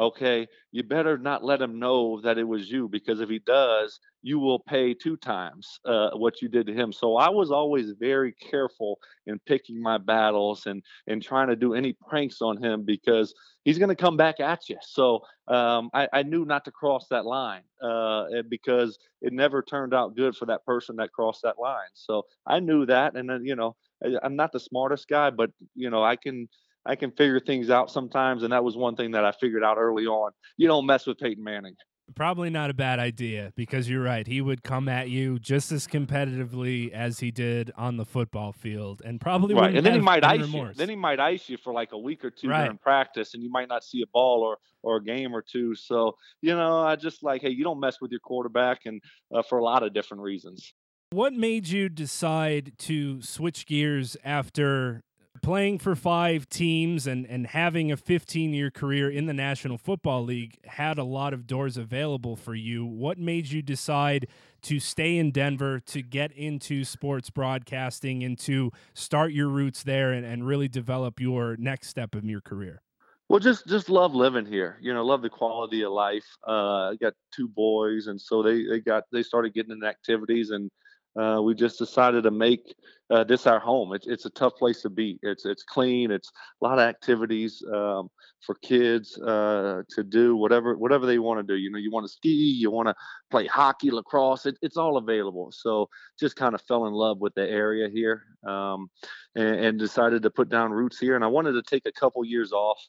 [0.00, 4.00] okay, you better not let him know that it was you because if he does,
[4.22, 6.90] you will pay two times uh, what you did to him.
[6.92, 11.74] So I was always very careful in picking my battles and and trying to do
[11.74, 13.34] any pranks on him because
[13.64, 14.78] he's going to come back at you.
[14.80, 19.92] So um, I, I, knew not to cross that line uh, because it never turned
[19.92, 21.90] out good for that person that crossed that line.
[21.92, 23.76] So I knew that, and then you know
[24.22, 26.48] I'm not the smartest guy, but you know I can
[26.86, 29.76] I can figure things out sometimes, and that was one thing that I figured out
[29.78, 30.32] early on.
[30.56, 31.74] You don't mess with Peyton Manning.
[32.16, 34.26] Probably not a bad idea because you're right.
[34.26, 39.02] He would come at you just as competitively as he did on the football field,
[39.04, 39.76] and probably right.
[39.76, 40.76] And then he might ice remorse.
[40.76, 40.78] you.
[40.78, 42.64] Then he might ice you for like a week or two right.
[42.64, 45.74] during practice, and you might not see a ball or or a game or two.
[45.76, 49.00] So you know, I just like, hey, you don't mess with your quarterback, and
[49.32, 50.72] uh, for a lot of different reasons.
[51.12, 55.02] What made you decide to switch gears after
[55.42, 60.24] playing for five teams and, and having a 15 year career in the National Football
[60.24, 62.84] League had a lot of doors available for you.
[62.84, 64.28] What made you decide
[64.62, 70.12] to stay in Denver, to get into sports broadcasting, and to start your roots there
[70.12, 72.82] and, and really develop your next step in your career?
[73.28, 74.76] Well, just just love living here.
[74.80, 76.26] You know, love the quality of life.
[76.46, 80.50] Uh, I got two boys, and so they they got they started getting into activities,
[80.50, 80.68] and
[81.18, 82.74] uh, we just decided to make
[83.10, 83.92] uh, this our home.
[83.92, 85.18] It's it's a tough place to be.
[85.22, 86.12] It's it's clean.
[86.12, 86.30] It's
[86.62, 88.08] a lot of activities um,
[88.46, 91.58] for kids uh, to do whatever whatever they want to do.
[91.58, 92.94] You know, you want to ski, you want to
[93.30, 94.46] play hockey, lacrosse.
[94.46, 95.50] It, it's all available.
[95.50, 95.88] So
[96.18, 98.88] just kind of fell in love with the area here um,
[99.34, 101.16] and, and decided to put down roots here.
[101.16, 102.80] And I wanted to take a couple years off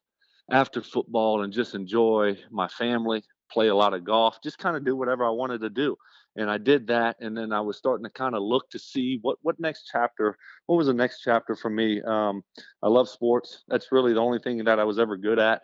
[0.51, 4.85] after football and just enjoy my family, play a lot of golf, just kind of
[4.85, 5.97] do whatever I wanted to do
[6.35, 9.19] and I did that, and then I was starting to kind of look to see
[9.21, 10.37] what what next chapter.
[10.65, 12.01] What was the next chapter for me?
[12.01, 12.43] Um,
[12.81, 13.63] I love sports.
[13.67, 15.61] That's really the only thing that I was ever good at.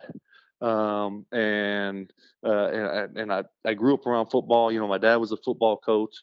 [0.60, 2.12] Um, and
[2.44, 4.72] uh, and, and I, I grew up around football.
[4.72, 6.16] You know, my dad was a football coach,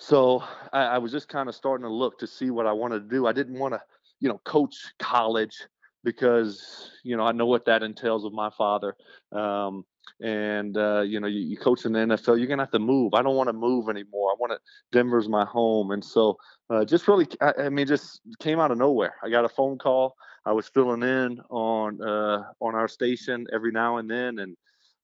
[0.00, 0.42] so
[0.72, 3.14] I, I was just kind of starting to look to see what I wanted to
[3.14, 3.26] do.
[3.26, 3.80] I didn't want to,
[4.20, 5.56] you know, coach college
[6.02, 8.96] because you know I know what that entails with my father.
[9.30, 9.84] Um,
[10.20, 13.14] and uh, you know you, you, coach in the NFL, you're gonna have to move.
[13.14, 14.30] I don't want to move anymore.
[14.30, 14.58] I want to
[14.92, 16.36] Denver's my home, and so
[16.70, 19.14] uh, just really, I, I, mean, just came out of nowhere.
[19.22, 20.14] I got a phone call.
[20.44, 24.56] I was filling in on uh, on our station every now and then, and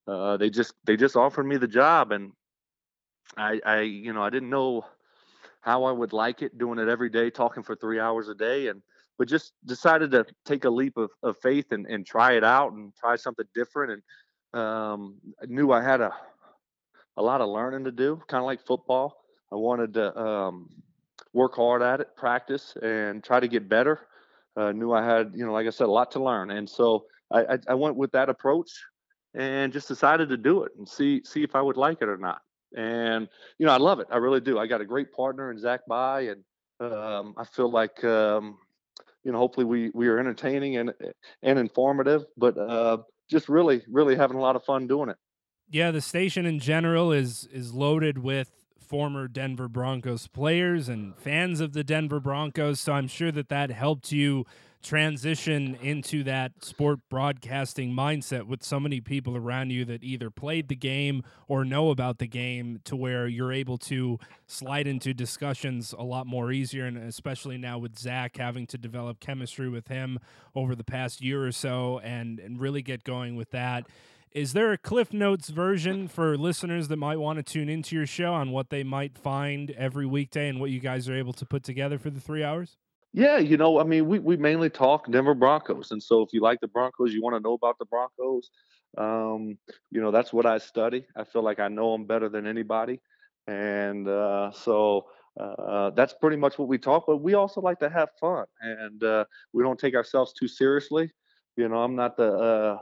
[0.07, 2.32] uh, they just they just offered me the job, and
[3.36, 4.84] I, I you know I didn't know
[5.61, 8.68] how I would like it doing it every day, talking for three hours a day,
[8.68, 8.82] and
[9.18, 12.72] but just decided to take a leap of, of faith and, and try it out
[12.72, 14.03] and try something different and
[14.55, 16.12] um, I knew I had a
[17.16, 19.24] a lot of learning to do, kind of like football.
[19.53, 20.70] I wanted to um,
[21.32, 24.01] work hard at it, practice, and try to get better.
[24.57, 27.07] Uh, knew I had, you know, like I said, a lot to learn, and so
[27.32, 28.70] I, I, I went with that approach
[29.34, 32.16] and just decided to do it and see see if I would like it or
[32.16, 32.42] not.
[32.76, 33.28] And
[33.59, 34.09] you know, I love it.
[34.11, 34.59] I really do.
[34.59, 38.59] I got a great partner in Zach Bye, and um, I feel like um,
[39.24, 40.92] you know, hopefully we we are entertaining and
[41.42, 42.24] and informative.
[42.36, 42.99] But uh,
[43.29, 45.16] just really, really having a lot of fun doing it.
[45.70, 48.51] Yeah, the station in general is is loaded with
[48.81, 52.81] former Denver Broncos players and fans of the Denver Broncos.
[52.81, 54.47] So I'm sure that that helped you
[54.83, 60.68] transition into that sport broadcasting mindset with so many people around you that either played
[60.68, 65.95] the game or know about the game to where you're able to slide into discussions
[65.99, 70.18] a lot more easier and especially now with Zach having to develop chemistry with him
[70.55, 73.87] over the past year or so and, and really get going with that.
[74.31, 78.07] Is there a Cliff Notes version for listeners that might want to tune into your
[78.07, 81.47] show on what they might find every weekday and what you guys are able to
[81.47, 82.76] put together for the three hours?
[83.12, 85.90] Yeah, you know, I mean, we, we mainly talk Denver Broncos.
[85.90, 88.50] And so if you like the Broncos, you want to know about the Broncos,
[88.98, 89.59] um,
[89.90, 91.06] you know, that's what I study.
[91.16, 93.00] I feel like I know them better than anybody.
[93.46, 95.06] And uh, so
[95.40, 97.04] uh, that's pretty much what we talk.
[97.06, 101.11] But we also like to have fun, and uh, we don't take ourselves too seriously.
[101.56, 102.78] You know, I'm not the uh,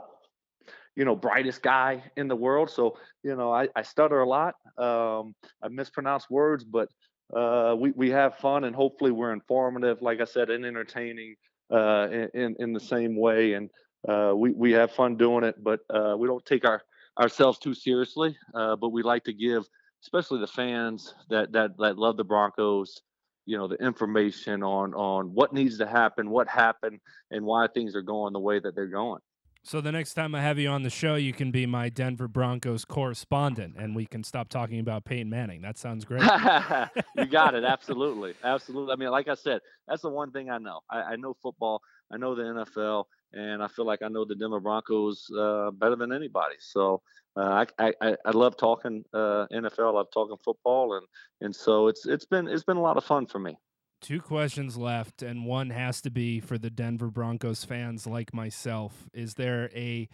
[0.95, 4.55] you know brightest guy in the world, so you know I, I stutter a lot.
[4.77, 6.89] Um, I mispronounce words, but
[7.35, 11.35] uh, we we have fun, and hopefully we're informative, like I said, and entertaining
[11.71, 13.53] uh, in in the same way.
[13.53, 13.69] And
[14.07, 16.81] uh, we we have fun doing it, but uh, we don't take our
[17.19, 18.37] ourselves too seriously.
[18.53, 19.63] Uh, but we like to give,
[20.03, 23.01] especially the fans that that that love the Broncos,
[23.45, 26.99] you know, the information on on what needs to happen, what happened,
[27.31, 29.19] and why things are going the way that they're going.
[29.67, 32.29] So the next time I have you on the show, you can be my Denver
[32.29, 35.61] Broncos correspondent, and we can stop talking about Peyton Manning.
[35.61, 36.21] That sounds great.
[37.17, 37.65] you got it.
[37.65, 38.93] Absolutely, absolutely.
[38.93, 40.79] I mean, like I said, that's the one thing I know.
[40.89, 41.81] I, I know football.
[42.09, 43.03] I know the NFL,
[43.33, 46.55] and I feel like I know the Denver Broncos uh, better than anybody.
[46.59, 47.01] So
[47.35, 49.89] uh, I, I I love talking uh, NFL.
[49.89, 51.05] I love talking football, and
[51.41, 53.57] and so it's it's been it's been a lot of fun for me.
[53.99, 59.09] Two questions left, and one has to be for the Denver Broncos fans like myself.
[59.13, 60.07] Is there a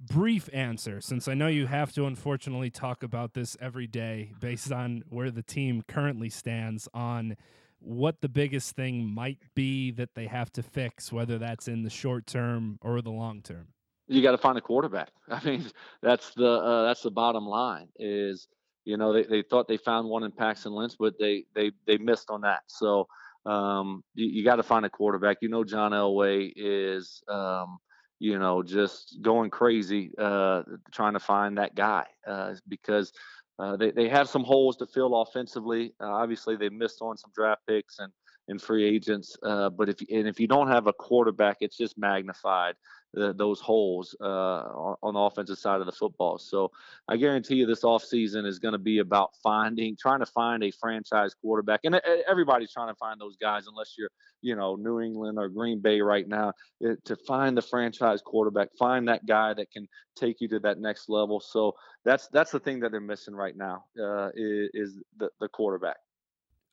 [0.00, 4.72] brief answer, since I know you have to unfortunately talk about this every day based
[4.72, 7.36] on where the team currently stands, on
[7.80, 11.90] what the biggest thing might be that they have to fix, whether that's in the
[11.90, 13.68] short term or the long term?
[14.06, 15.10] You got to find a quarterback.
[15.30, 15.66] I mean,
[16.02, 17.88] that's the uh, that's the bottom line.
[17.98, 18.48] Is
[18.84, 21.96] you know they, they thought they found one in Paxton Lynch, but they they they
[21.96, 22.62] missed on that.
[22.66, 23.06] So
[23.46, 25.38] um, you, you got to find a quarterback.
[25.40, 27.78] You know, John Elway is, um,
[28.18, 30.62] you know, just going crazy uh,
[30.92, 33.12] trying to find that guy uh, because
[33.58, 35.94] uh, they, they have some holes to fill offensively.
[36.00, 38.12] Uh, obviously, they missed on some draft picks and,
[38.50, 39.36] and free agents.
[39.42, 42.74] Uh, but if and if you don't have a quarterback, it's just magnified
[43.14, 44.62] the, those holes uh,
[45.02, 46.38] on the offensive side of the football.
[46.38, 46.70] So
[47.08, 50.70] I guarantee you this offseason is going to be about finding, trying to find a
[50.70, 51.80] franchise quarterback.
[51.84, 54.10] And everybody's trying to find those guys, unless you're,
[54.42, 58.68] you know, New England or Green Bay right now, it, to find the franchise quarterback,
[58.78, 61.40] find that guy that can take you to that next level.
[61.40, 61.74] So
[62.04, 65.96] that's that's the thing that they're missing right now uh, is, is the, the quarterback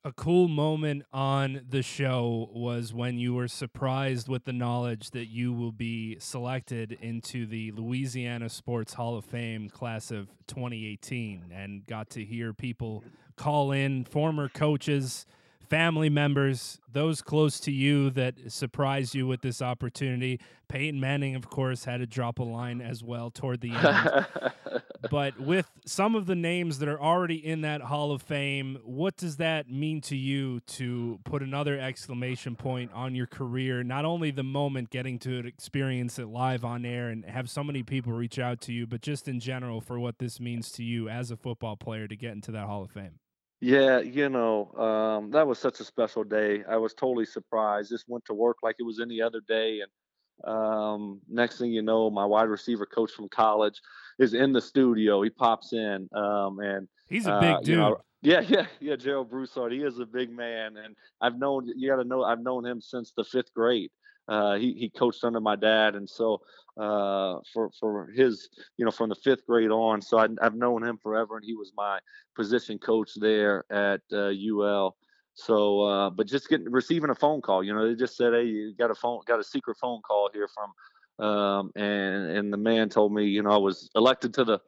[0.08, 5.26] a cool moment on the show was when you were surprised with the knowledge that
[5.26, 11.86] you will be selected into the Louisiana Sports Hall of Fame class of 2018 and
[11.86, 13.04] got to hear people
[13.36, 15.26] call in former coaches
[15.68, 20.40] family members, those close to you that surprised you with this opportunity.
[20.68, 24.82] Peyton Manning, of course, had to drop a line as well toward the end.
[25.10, 29.16] but with some of the names that are already in that Hall of Fame, what
[29.16, 33.82] does that mean to you to put another exclamation point on your career?
[33.82, 37.82] Not only the moment getting to experience it live on air and have so many
[37.82, 41.08] people reach out to you, but just in general for what this means to you
[41.08, 43.18] as a football player to get into that Hall of Fame.
[43.60, 46.62] Yeah, you know, um, that was such a special day.
[46.68, 47.90] I was totally surprised.
[47.90, 51.82] Just went to work like it was any other day, and um, next thing you
[51.82, 53.80] know, my wide receiver coach from college
[54.18, 55.22] is in the studio.
[55.22, 57.68] He pops in, um, and he's a big uh, dude.
[57.68, 58.96] You know, yeah, yeah, yeah.
[58.96, 62.42] Gerald Broussard, he is a big man, and I've known you got to know I've
[62.42, 63.90] known him since the fifth grade.
[64.28, 66.40] Uh, he he coached under my dad, and so
[66.76, 70.02] uh, for for his you know from the fifth grade on.
[70.02, 71.98] So I, have known him forever, and he was my
[72.36, 74.96] position coach there at uh, UL.
[75.34, 78.46] So, uh, but just getting receiving a phone call, you know, they just said, "Hey,
[78.46, 80.72] you got a phone, got a secret phone call here from,"
[81.18, 84.60] um, and and the man told me, you know, I was elected to the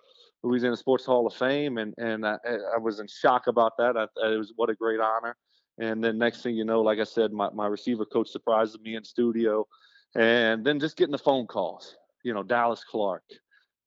[0.43, 2.37] Louisiana Sports Hall of Fame, and and I,
[2.75, 3.97] I was in shock about that.
[3.97, 5.37] I, it was what a great honor.
[5.81, 8.97] And then next thing you know, like I said, my, my receiver coach surprises me
[8.97, 9.67] in studio.
[10.15, 13.23] And then just getting the phone calls, you know, Dallas Clark,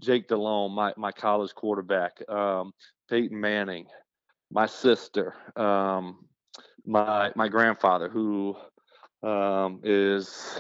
[0.02, 2.74] Jake Delhomme, my, my college quarterback, um,
[3.10, 3.86] Peyton Manning,
[4.52, 6.26] my sister, um,
[6.86, 8.56] my my grandfather who
[9.22, 10.60] um, is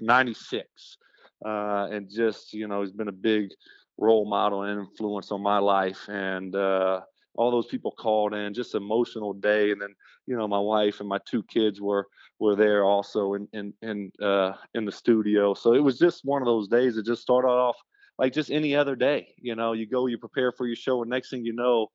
[0.00, 0.98] 96
[1.46, 3.50] uh, and just you know he's been a big
[3.98, 6.08] role model and influence on my life.
[6.08, 7.00] And uh,
[7.36, 9.70] all those people called in just emotional day.
[9.70, 9.94] And then
[10.26, 12.06] you know my wife and my two kids were
[12.38, 15.54] were there also in in in uh in the studio.
[15.54, 17.76] So it was just one of those days that just started off
[18.18, 19.28] like just any other day.
[19.38, 21.88] You know you go you prepare for your show and next thing you know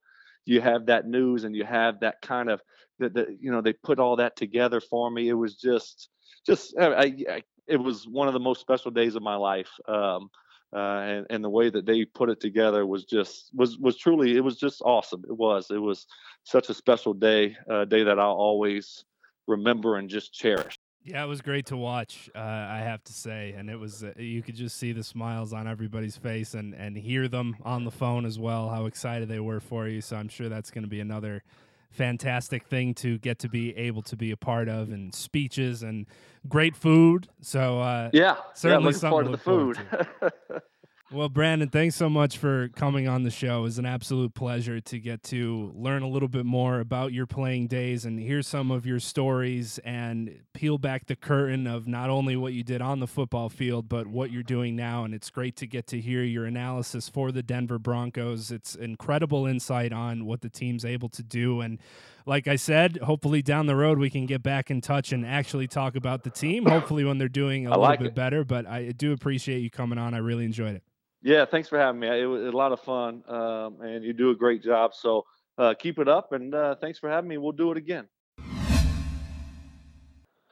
[0.45, 2.61] you have that news and you have that kind of
[2.99, 5.27] that you know they put all that together for me.
[5.27, 6.09] It was just
[6.45, 10.29] just I, I, it was one of the most special days of my life um
[10.73, 14.37] uh, and and the way that they put it together was just was was truly
[14.37, 15.23] it was just awesome.
[15.27, 16.07] It was it was
[16.43, 19.03] such a special day, a day that I'll always
[19.47, 20.77] remember and just cherish.
[21.03, 22.29] Yeah, it was great to watch.
[22.33, 25.51] Uh, I have to say, and it was uh, you could just see the smiles
[25.51, 28.69] on everybody's face and and hear them on the phone as well.
[28.69, 29.99] How excited they were for you.
[29.99, 31.43] So I'm sure that's going to be another
[31.91, 36.07] fantastic thing to get to be able to be a part of, and speeches and
[36.47, 37.27] great food.
[37.41, 40.61] So uh, Yeah, Certainly yeah, looking something forward to to the forward food.
[41.13, 43.59] Well, Brandon, thanks so much for coming on the show.
[43.59, 47.25] It was an absolute pleasure to get to learn a little bit more about your
[47.25, 52.09] playing days and hear some of your stories and peel back the curtain of not
[52.09, 55.03] only what you did on the football field, but what you're doing now.
[55.03, 58.49] And it's great to get to hear your analysis for the Denver Broncos.
[58.49, 61.59] It's incredible insight on what the team's able to do.
[61.59, 61.79] And
[62.25, 65.67] like I said, hopefully down the road we can get back in touch and actually
[65.67, 66.67] talk about the team.
[66.67, 68.15] Hopefully when they're doing a I little like bit it.
[68.15, 68.45] better.
[68.45, 70.13] But I do appreciate you coming on.
[70.13, 70.83] I really enjoyed it.
[71.23, 72.07] Yeah, thanks for having me.
[72.07, 74.95] It was a lot of fun, um, and you do a great job.
[74.95, 75.25] So
[75.57, 77.37] uh, keep it up, and uh, thanks for having me.
[77.37, 78.07] We'll do it again.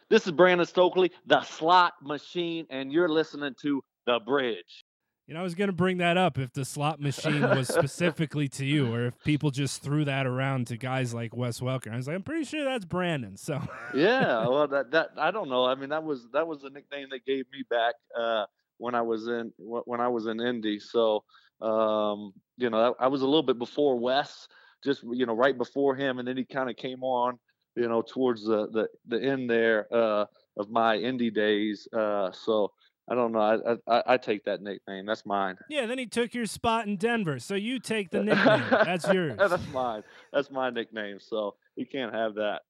[0.09, 4.83] This is Brandon Stokley, the slot machine, and you're listening to The Bridge.
[5.27, 8.47] You know, I was going to bring that up if the slot machine was specifically
[8.49, 11.93] to you, or if people just threw that around to guys like Wes Welker.
[11.93, 13.37] I was like, I'm pretty sure that's Brandon.
[13.37, 13.61] So
[13.93, 15.65] Yeah, well, that that I don't know.
[15.65, 18.45] I mean, that was that was the nickname they gave me back uh,
[18.79, 20.79] when I was in when I was in Indy.
[20.79, 21.23] So
[21.61, 24.47] um, you know, I, I was a little bit before Wes,
[24.83, 27.37] just you know, right before him, and then he kind of came on,
[27.75, 30.25] you know, towards the the, the end there uh,
[30.57, 31.87] of my Indy days.
[31.93, 32.71] Uh, so
[33.11, 33.39] I don't know.
[33.39, 35.05] I, I I take that nickname.
[35.05, 35.57] That's mine.
[35.69, 37.39] yeah, then he took your spot in Denver.
[37.39, 38.63] So you take the nickname.
[38.71, 39.35] That's yours.
[39.37, 40.03] That's mine.
[40.31, 41.19] That's my nickname.
[41.19, 42.61] So you can't have that.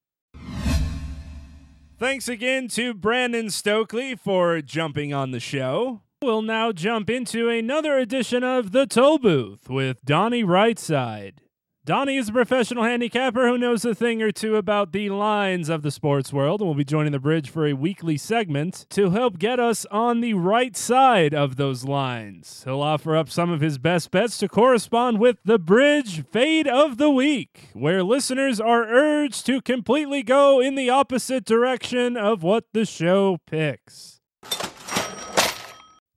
[2.00, 6.00] Thanks again to Brandon Stokley for jumping on the show.
[6.22, 11.40] We'll now jump into another edition of The Toll Booth with Donnie Rightside.
[11.90, 15.82] Donnie is a professional handicapper who knows a thing or two about the lines of
[15.82, 19.40] the sports world and will be joining the bridge for a weekly segment to help
[19.40, 22.62] get us on the right side of those lines.
[22.64, 26.98] He'll offer up some of his best bets to correspond with the bridge fade of
[26.98, 32.66] the week, where listeners are urged to completely go in the opposite direction of what
[32.72, 34.22] the show picks.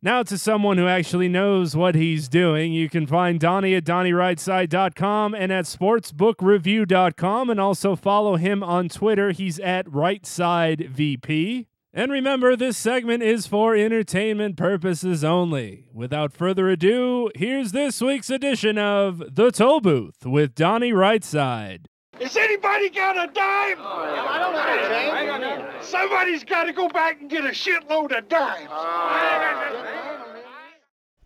[0.05, 2.73] Now to someone who actually knows what he's doing.
[2.73, 9.31] You can find Donnie at DonnieRightside.com and at SportsbookReview.com and also follow him on Twitter.
[9.31, 11.67] He's at RightSideVP.
[11.95, 15.85] And remember, this segment is for entertainment purposes only.
[15.93, 21.85] Without further ado, here's this week's edition of The Toll Booth with Donnie Rightside.
[22.21, 23.79] Has anybody got a dime?
[23.81, 25.87] I don't have know, James.
[25.87, 28.69] Somebody's got to go back and get a shitload of dimes.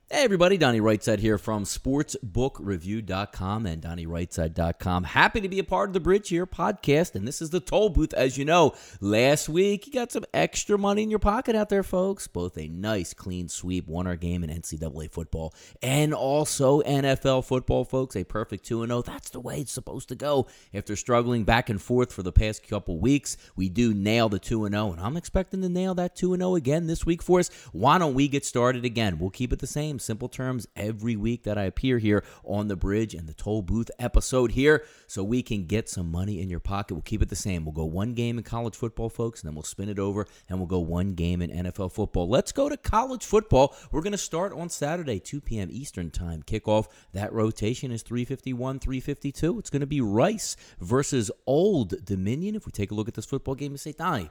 [0.09, 5.03] Hey everybody, Donnie Rightside here from sportsbookreview.com and DonnieRightside.com.
[5.03, 7.89] Happy to be a part of the Bridge here podcast, and this is the toll
[7.89, 8.15] booth.
[8.15, 11.83] As you know, last week you got some extra money in your pocket out there,
[11.83, 12.29] folks.
[12.29, 15.53] Both a nice, clean sweep, won our game in NCAA football,
[15.83, 18.15] and also NFL football, folks.
[18.15, 19.03] A perfect 2 0.
[19.03, 20.47] That's the way it's supposed to go.
[20.73, 24.69] After struggling back and forth for the past couple weeks, we do nail the 2
[24.69, 27.51] 0, and I'm expecting to nail that 2 0 again this week for us.
[27.73, 29.19] Why don't we get started again?
[29.19, 32.77] We'll keep it the same simple terms every week that I appear here on the
[32.77, 36.61] bridge and the toll booth episode here so we can get some money in your
[36.61, 36.95] pocket.
[36.95, 37.65] We'll keep it the same.
[37.65, 40.59] We'll go one game in college football, folks, and then we'll spin it over and
[40.59, 42.29] we'll go one game in NFL football.
[42.29, 43.75] Let's go to college football.
[43.91, 45.69] We're going to start on Saturday, 2 p.m.
[45.71, 46.43] Eastern Time.
[46.43, 46.87] Kickoff.
[47.13, 49.59] That rotation is 351, 352.
[49.59, 52.55] It's going to be Rice versus Old Dominion.
[52.55, 54.31] If we take a look at this football game and say, Donnie,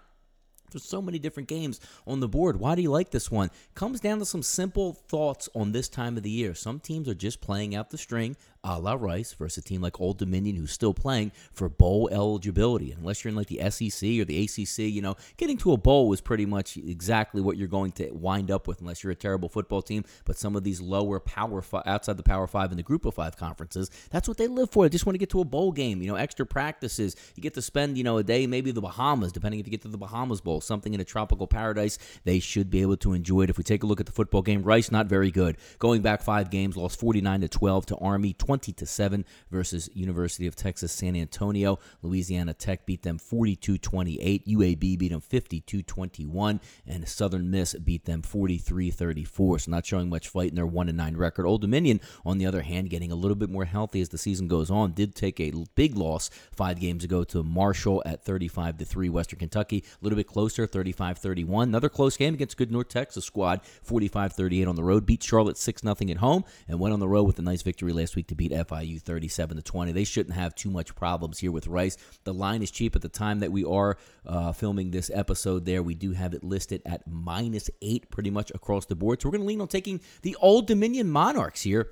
[0.72, 2.60] there's so many different games on the board.
[2.60, 3.50] Why do you like this one?
[3.74, 6.54] Comes down to some simple thoughts on this time of the year.
[6.54, 8.36] Some teams are just playing out the string,
[8.66, 12.92] a la Rice, versus a team like Old Dominion who's still playing for bowl eligibility.
[12.92, 16.12] Unless you're in like the SEC or the ACC, you know, getting to a bowl
[16.14, 19.50] is pretty much exactly what you're going to wind up with, unless you're a terrible
[19.50, 20.04] football team.
[20.26, 23.38] But some of these lower power outside the Power Five and the Group of Five
[23.38, 24.86] conferences, that's what they live for.
[24.86, 26.02] They just want to get to a bowl game.
[26.02, 27.16] You know, extra practices.
[27.36, 29.84] You get to spend, you know, a day maybe the Bahamas, depending if you get
[29.84, 32.00] to the Bahamas Bowl, something in a tropical paradise.
[32.24, 33.50] They should be able to enjoy it.
[33.50, 35.58] If we take a look at the football game, Rice not very good.
[35.78, 40.48] Going back five games, lost 49 to 12 to Army, 20 to 7 versus University
[40.48, 41.80] of Texas San Antonio.
[42.02, 44.46] Louisiana Tech beat them 42-28.
[44.46, 49.62] UAB beat them 52-21, and Southern Miss beat them 43-34.
[49.62, 51.46] So not showing much fight in their 1 9 record.
[51.46, 54.48] Old Dominion, on the other hand, getting a little bit more healthy as the season
[54.48, 58.86] goes on, did take a big loss five games ago to Marshall at 35 to
[58.86, 59.10] 3.
[59.10, 61.70] Western Kentucky, a little bit closer, 35 31.
[61.70, 65.06] Another close game against good North Texas squad, 45 38 on the road.
[65.06, 67.94] Beat Charlotte 6 0 at home and went on the road with a nice victory
[67.94, 69.92] last week to beat FIU 37 to 20.
[69.92, 71.98] They shouldn't have too much problems here with Rice.
[72.24, 75.84] The line is cheap at the time that we are uh, filming this episode there.
[75.84, 79.22] We do have it listed at minus eight pretty much across the board.
[79.22, 81.92] So we're going to lean on taking the Old Dominion Monarchs here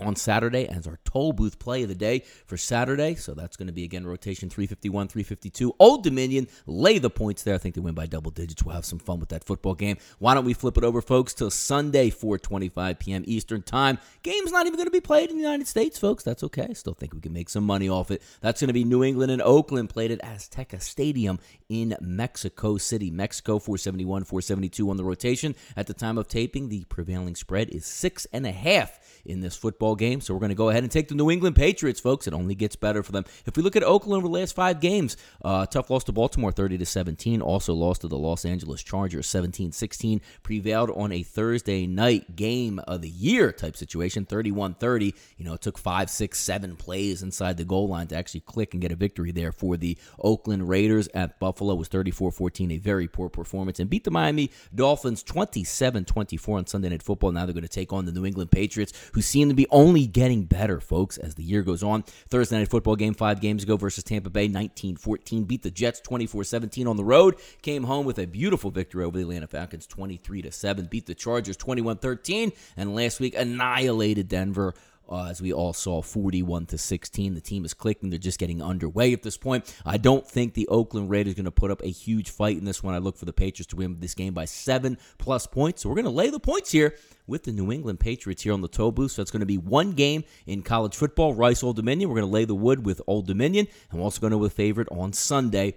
[0.00, 3.14] on Saturday as our toll booth play of the day for Saturday.
[3.14, 5.74] So that's going to be again rotation 351, 352.
[5.78, 7.54] Old Dominion lay the points there.
[7.54, 8.62] I think they win by double digits.
[8.62, 9.96] We'll have some fun with that football game.
[10.18, 13.22] Why don't we flip it over, folks, till Sunday, 4:25 p.m.
[13.26, 13.98] Eastern time.
[14.22, 16.24] Game's not even going to be played in the United States, folks.
[16.24, 16.74] That's okay.
[16.74, 18.22] Still think we can make some money off it.
[18.40, 21.38] That's going to be New England and Oakland played at Azteca Stadium
[21.68, 23.58] in Mexico City, Mexico.
[23.58, 25.54] 471, 472 on the rotation.
[25.76, 29.56] At the time of taping, the prevailing spread is six and a half in this
[29.56, 30.20] football game.
[30.20, 32.26] So we're going to go ahead and take the New England Patriots, folks.
[32.26, 33.24] It only gets better for them.
[33.46, 36.52] If we look at Oakland over the last five games, uh, tough loss to Baltimore
[36.52, 37.42] 30 to 17.
[37.42, 40.20] Also lost to the Los Angeles Chargers 17 16.
[40.42, 45.14] Prevailed on a Thursday night game of the year type situation 31 30.
[45.36, 48.74] You know, it took five, six, seven plays inside the goal line to actually click
[48.74, 52.70] and get a victory there for the Oakland Raiders at Buffalo was 34 14.
[52.70, 57.32] A very poor performance and beat the Miami Dolphins 27 24 on Sunday Night Football.
[57.32, 60.06] Now they're going to take on the New England Patriots who seem to be only
[60.06, 62.02] getting better, folks, as the year goes on.
[62.28, 65.44] Thursday night football game five games ago versus Tampa Bay, 19 14.
[65.44, 67.36] Beat the Jets 24 17 on the road.
[67.62, 70.86] Came home with a beautiful victory over the Atlanta Falcons 23 7.
[70.86, 72.52] Beat the Chargers 21 13.
[72.76, 74.74] And last week annihilated Denver
[75.10, 78.10] uh, as we all saw 41 to 16 the team is clicking.
[78.10, 79.74] They're just getting underway at this point.
[79.84, 82.64] I don't think the oakland raiders are going to put up a huge fight in
[82.64, 82.94] this one.
[82.94, 85.82] I look for the patriots to win this game by seven plus points.
[85.82, 86.94] So we're going to lay the points here
[87.26, 89.12] with the new england patriots here on the toe booth.
[89.12, 91.34] So it's going to be one game in college football.
[91.34, 92.08] Rice old dominion.
[92.08, 93.66] We're going to lay the wood with old dominion.
[93.90, 95.76] And we're also going to with favorite on sunday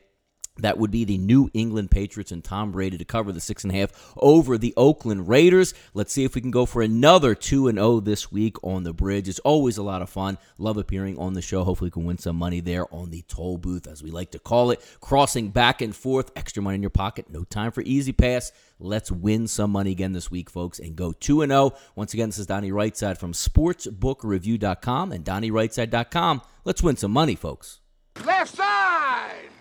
[0.58, 3.74] that would be the New England Patriots and Tom Brady to cover the six and
[3.74, 5.74] a half over the Oakland Raiders.
[5.96, 8.94] Let's see if we can go for another 2 and 0 this week on the
[8.94, 9.28] bridge.
[9.28, 10.38] It's always a lot of fun.
[10.60, 11.64] Love appearing on the show.
[11.64, 14.40] Hopefully, we can win some money there on the toll booth, as we like to
[14.40, 14.86] call it.
[15.02, 17.30] Crossing back and forth, extra money in your pocket.
[17.30, 18.52] No time for E-ZPass.
[18.80, 21.74] Let's win some money again this week, folks, and go 2 and 0.
[21.96, 26.42] Once again, this is Donnie Rightside from SportsBookReview.com and DonnieRightside.com.
[26.64, 27.80] Let's win some money, folks.
[28.24, 29.53] Left side!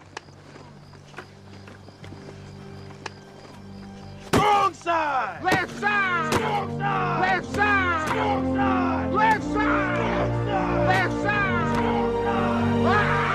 [4.72, 5.44] Strong side!
[5.44, 6.34] Left side!
[6.34, 7.20] Strong side!
[7.20, 8.08] Left side!
[8.08, 9.12] Strong side!
[9.12, 10.48] Left side!
[10.86, 11.74] Left side!
[11.74, 12.86] Strong side!
[12.86, 13.32] Ah!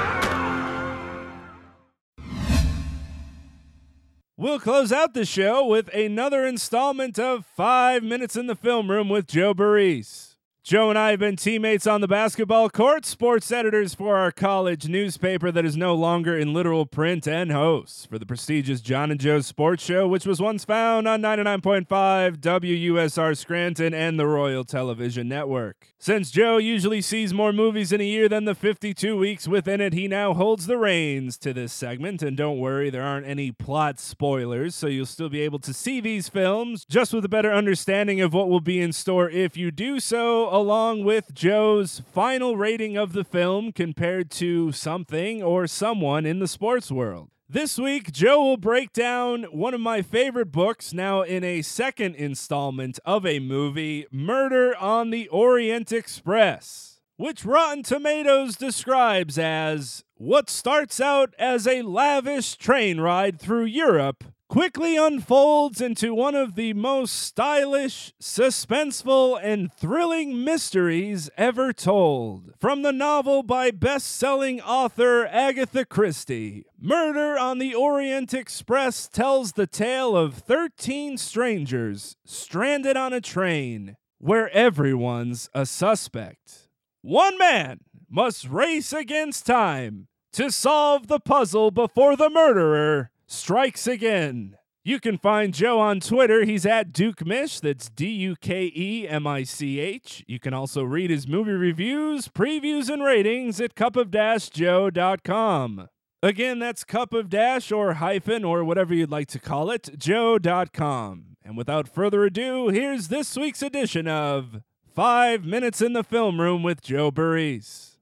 [4.35, 9.09] We'll close out the show with another installment of Five Minutes in the Film Room
[9.09, 10.36] with Joe Burris.
[10.67, 14.89] Joe and I have been teammates on the basketball court, sports editors for our college
[14.89, 19.17] newspaper that is no longer in literal print, and hosts for the prestigious John and
[19.17, 25.29] Joe Sports Show, which was once found on 99.5 WUSR Scranton and the Royal Television
[25.29, 25.93] Network.
[25.99, 29.93] Since Joe usually sees more movies in a year than the 52 weeks within it,
[29.93, 32.21] he now holds the reins to this segment.
[32.21, 36.01] And don't worry, there aren't any plot spoilers, so you'll still be able to see
[36.01, 39.71] these films just with a better understanding of what will be in store if you
[39.71, 46.25] do so along with Joe's final rating of the film compared to something or someone
[46.25, 47.29] in the sports world.
[47.47, 52.15] This week, Joe will break down one of my favorite books, now in a second
[52.15, 60.49] installment of a movie, Murder on the Orient Express, which Rotten Tomatoes describes as what
[60.49, 66.73] starts out as a lavish train ride through Europe quickly unfolds into one of the
[66.73, 72.53] most stylish, suspenseful, and thrilling mysteries ever told.
[72.59, 79.53] From the novel by best selling author Agatha Christie, Murder on the Orient Express tells
[79.53, 86.69] the tale of 13 strangers stranded on a train where everyone's a suspect.
[87.01, 94.57] One man must race against time to solve the puzzle before the murderer strikes again.
[94.83, 96.45] You can find Joe on Twitter.
[96.45, 97.59] He's at Duke Mich.
[97.59, 100.23] That's D U K E M I C H.
[100.27, 105.89] You can also read his movie reviews, previews, and ratings at cupofdashjoe.com.
[106.23, 111.35] Again, that's cup of dash or hyphen or whatever you'd like to call it, joe.com.
[111.43, 114.61] And without further ado, here's this week's edition of
[114.95, 117.97] Five Minutes in the Film Room with Joe Burris.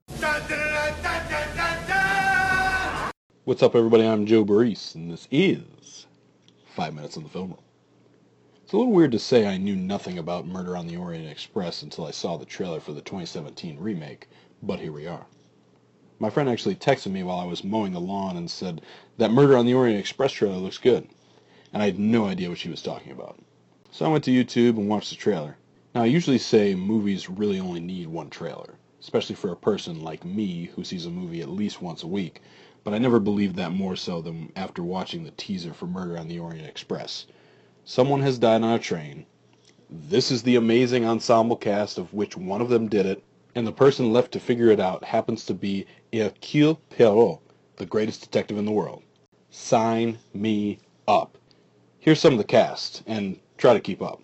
[3.46, 4.04] What's up, everybody?
[4.04, 6.08] I'm Joe Burris, and this is
[6.74, 7.62] Five Minutes in the Film Room.
[8.64, 11.82] It's a little weird to say I knew nothing about Murder on the Orient Express
[11.82, 14.26] until I saw the trailer for the 2017 remake,
[14.64, 15.26] but here we are.
[16.18, 18.82] My friend actually texted me while I was mowing the lawn and said,
[19.16, 21.06] that Murder on the Orient Express trailer looks good,
[21.72, 23.38] and I had no idea what she was talking about.
[23.92, 25.56] So I went to YouTube and watched the trailer.
[25.94, 30.24] Now, I usually say movies really only need one trailer, especially for a person like
[30.24, 32.42] me who sees a movie at least once a week,
[32.86, 36.28] but I never believed that more so than after watching the teaser for Murder on
[36.28, 37.26] the Orient Express.
[37.84, 39.26] Someone has died on a train,
[39.90, 43.24] This is the amazing ensemble cast of which one of them did it,
[43.56, 47.40] and the person left to figure it out happens to be Hercule Poirot,
[47.74, 49.02] the greatest detective in the world.
[49.50, 50.78] Sign me
[51.08, 51.38] up.
[51.98, 54.22] Here's some of the cast, and try to keep up.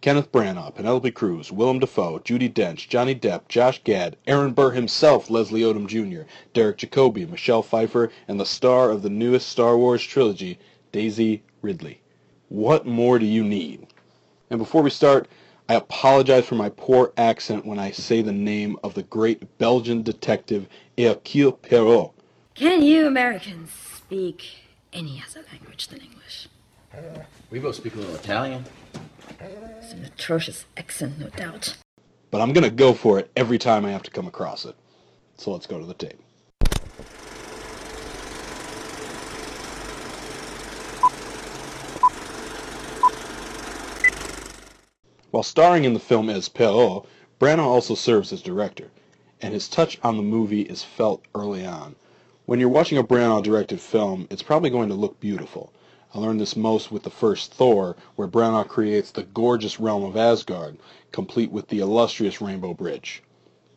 [0.00, 5.28] Kenneth Branagh, Penelope Cruz, Willem Dafoe, Judi Dench, Johnny Depp, Josh Gad, Aaron Burr himself,
[5.28, 6.22] Leslie Odom Jr.,
[6.54, 10.58] Derek Jacobi, Michelle Pfeiffer, and the star of the newest Star Wars trilogy,
[10.90, 12.00] Daisy Ridley.
[12.48, 13.88] What more do you need?
[14.48, 15.28] And before we start,
[15.68, 20.02] I apologize for my poor accent when I say the name of the great Belgian
[20.02, 22.12] detective Hercule Poirot.
[22.54, 24.46] Can you Americans speak
[24.94, 26.48] any other language than English?
[26.92, 27.20] Uh,
[27.50, 28.64] we both speak a little Italian.
[29.40, 31.76] It's an atrocious accent, no doubt.
[32.30, 34.76] But I'm going to go for it every time I have to come across it.
[35.36, 36.20] So let's go to the tape.
[45.30, 47.06] While starring in the film as Poirot,
[47.38, 48.90] Branagh also serves as director,
[49.40, 51.94] and his touch on the movie is felt early on.
[52.46, 55.72] When you're watching a Branagh-directed film, it's probably going to look beautiful.
[56.12, 60.16] I learned this most with the first Thor, where Branagh creates the gorgeous realm of
[60.16, 60.76] Asgard,
[61.12, 63.22] complete with the illustrious Rainbow Bridge.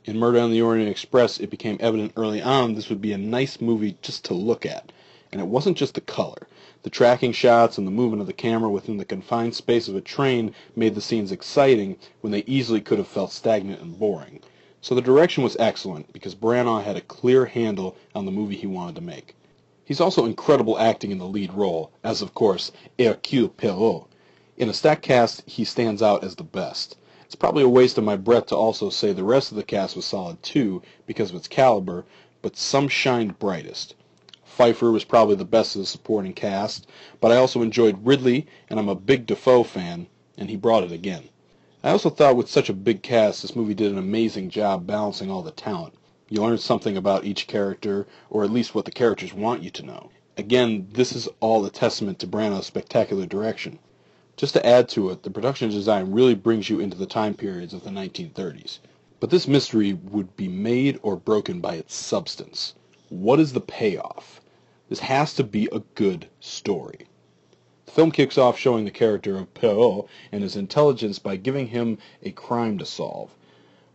[0.06, 3.20] In Murder on the Orient Express, it became evident early on this would be a
[3.20, 4.92] nice movie just to look at.
[5.32, 6.48] And it wasn't just the color.
[6.82, 10.02] The tracking shots and the movement of the camera within the confined space of a
[10.02, 14.40] train made the scenes exciting when they easily could have felt stagnant and boring.
[14.82, 18.66] So the direction was excellent because Branagh had a clear handle on the movie he
[18.66, 19.36] wanted to make.
[19.86, 24.06] He's also incredible acting in the lead role, as of course Hercule Poirot.
[24.56, 26.96] In a stacked cast, he stands out as the best.
[27.26, 29.96] It's probably a waste of my breath to also say the rest of the cast
[29.96, 32.06] was solid too because of its caliber,
[32.42, 33.96] but some shined brightest.
[34.46, 36.88] Pfeiffer was probably the best of the supporting cast,
[37.20, 40.08] but I also enjoyed Ridley, and I'm a big Dafoe fan,
[40.38, 41.28] and he brought it again.
[41.84, 45.30] I also thought with such a big cast, this movie did an amazing job balancing
[45.30, 45.96] all the talent.
[46.30, 49.84] You learn something about each character, or at least what the characters want you to
[49.84, 50.09] know.
[50.38, 53.80] Again, this is all a testament to Branagh's spectacular direction.
[54.36, 57.74] Just to add to it, the production design really brings you into the time periods
[57.74, 58.80] of the 1930s.
[59.19, 62.74] But this mystery would be made or broken by its substance.
[63.09, 64.41] What is the payoff?
[64.89, 67.05] This has to be a good story.
[67.86, 71.97] The film kicks off showing the character of Poirot and his intelligence by giving him
[72.21, 73.36] a crime to solve.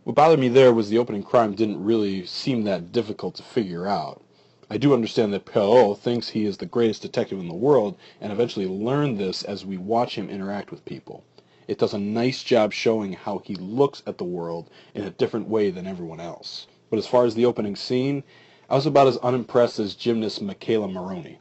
[0.09, 3.85] What bothered me there was the opening crime didn't really seem that difficult to figure
[3.85, 4.23] out.
[4.67, 8.31] I do understand that Poirot thinks he is the greatest detective in the world and
[8.31, 11.25] eventually learn this as we watch him interact with people.
[11.67, 15.47] It does a nice job showing how he looks at the world in a different
[15.47, 16.65] way than everyone else.
[16.89, 18.23] But as far as the opening scene,
[18.67, 21.37] I was about as unimpressed as gymnast McKayla Maroney.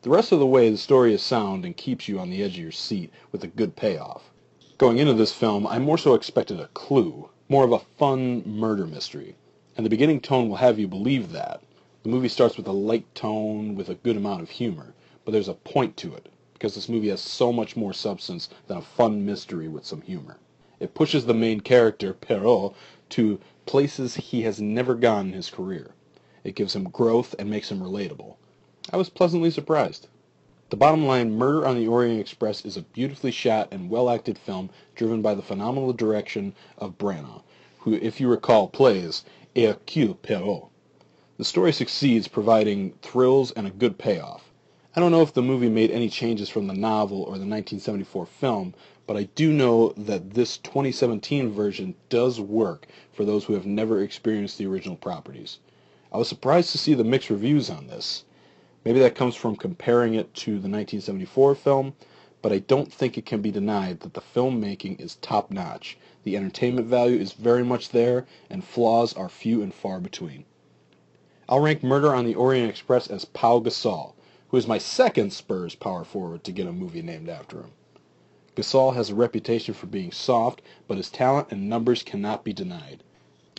[0.00, 2.54] The rest of the way, the story is sound and keeps you on the edge
[2.54, 4.30] of your seat with a good payoff.
[4.78, 8.86] Going into this film, I more so expected a clue, more of a fun murder
[8.86, 9.34] mystery,
[9.76, 11.60] and the beginning tone will have you believe that.
[12.04, 14.94] The movie starts with a light tone with a good amount of humor,
[15.24, 18.76] but there's a point to it, because this movie has so much more substance than
[18.76, 20.38] a fun mystery with some humor.
[20.78, 22.72] It pushes the main character, Poirot,
[23.10, 25.90] to places he has never gone in his career.
[26.44, 28.36] It gives him growth and makes him relatable.
[28.92, 30.06] I was pleasantly surprised.
[30.70, 34.70] The bottom line, Murder on the Orient Express is a beautifully shot and well-acted film
[34.94, 37.42] driven by the phenomenal direction of Branagh,
[37.80, 39.24] who, if you recall, plays
[39.56, 40.68] Hercule Poirot.
[41.38, 44.52] The story succeeds, providing thrills and a good payoff.
[44.94, 48.26] I don't know if the movie made any changes from the novel or the 1974
[48.26, 48.72] film,
[49.08, 54.00] but I do know that this 2017 version does work for those who have never
[54.04, 55.58] experienced the original properties.
[56.12, 58.24] I was surprised to see the mixed reviews on this.
[58.82, 61.94] Maybe that comes from comparing it to the 1974 film,
[62.40, 65.98] but I don't think it can be denied that the filmmaking is top notch.
[66.22, 70.46] The entertainment value is very much there, and flaws are few and far between.
[71.46, 74.14] I'll rank Murder on the Orient Express as Pau Gasol,
[74.48, 77.72] who is my second Spurs power forward to get a movie named after him.
[78.56, 83.02] Gasol has a reputation for being soft, but his talent and numbers cannot be denied.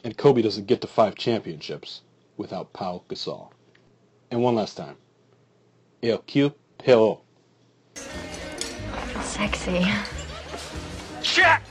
[0.03, 2.01] And Kobe doesn't get to five championships
[2.37, 3.51] without Pau Gasol.
[4.31, 4.97] And one last time.
[6.03, 7.19] Hercule Poirot.
[9.21, 9.85] Sexy.
[11.21, 11.63] Check!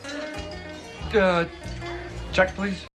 [1.14, 1.44] Uh,
[2.32, 2.86] check, please.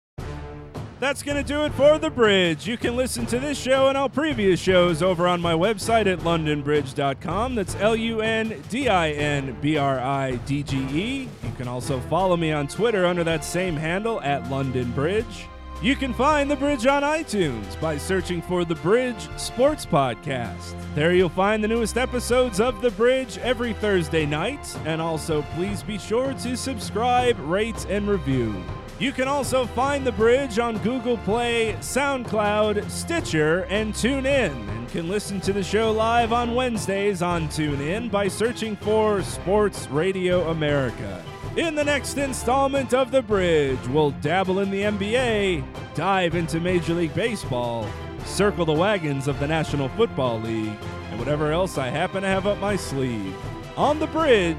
[0.99, 2.65] That's going to do it for The Bridge.
[2.65, 6.19] You can listen to this show and all previous shows over on my website at
[6.19, 7.55] lundinbridge.com.
[7.55, 11.29] That's L U N D I N B R I D G E.
[11.43, 15.47] You can also follow me on Twitter under that same handle at Lundin Bridge.
[15.85, 20.73] You can find The Bridge on iTunes by searching for The Bridge Sports Podcast.
[20.95, 25.83] There you'll find the newest episodes of The Bridge every Thursday night, and also please
[25.83, 28.55] be sure to subscribe, rate, and review.
[28.97, 35.07] You can also find The Bridge on Google Play, SoundCloud, Stitcher, and TuneIn, and can
[35.07, 41.23] listen to the show live on Wednesdays on TuneIn by searching for Sports Radio America.
[41.57, 45.63] In the next installment of The Bridge, we'll dabble in the NBA,
[45.95, 47.87] dive into Major League Baseball,
[48.25, 50.77] circle the wagons of the National Football League,
[51.11, 53.33] and whatever else I happen to have up my sleeve.
[53.77, 54.57] On The Bridge,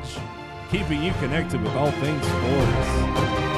[0.71, 3.56] keeping you connected with all things sports.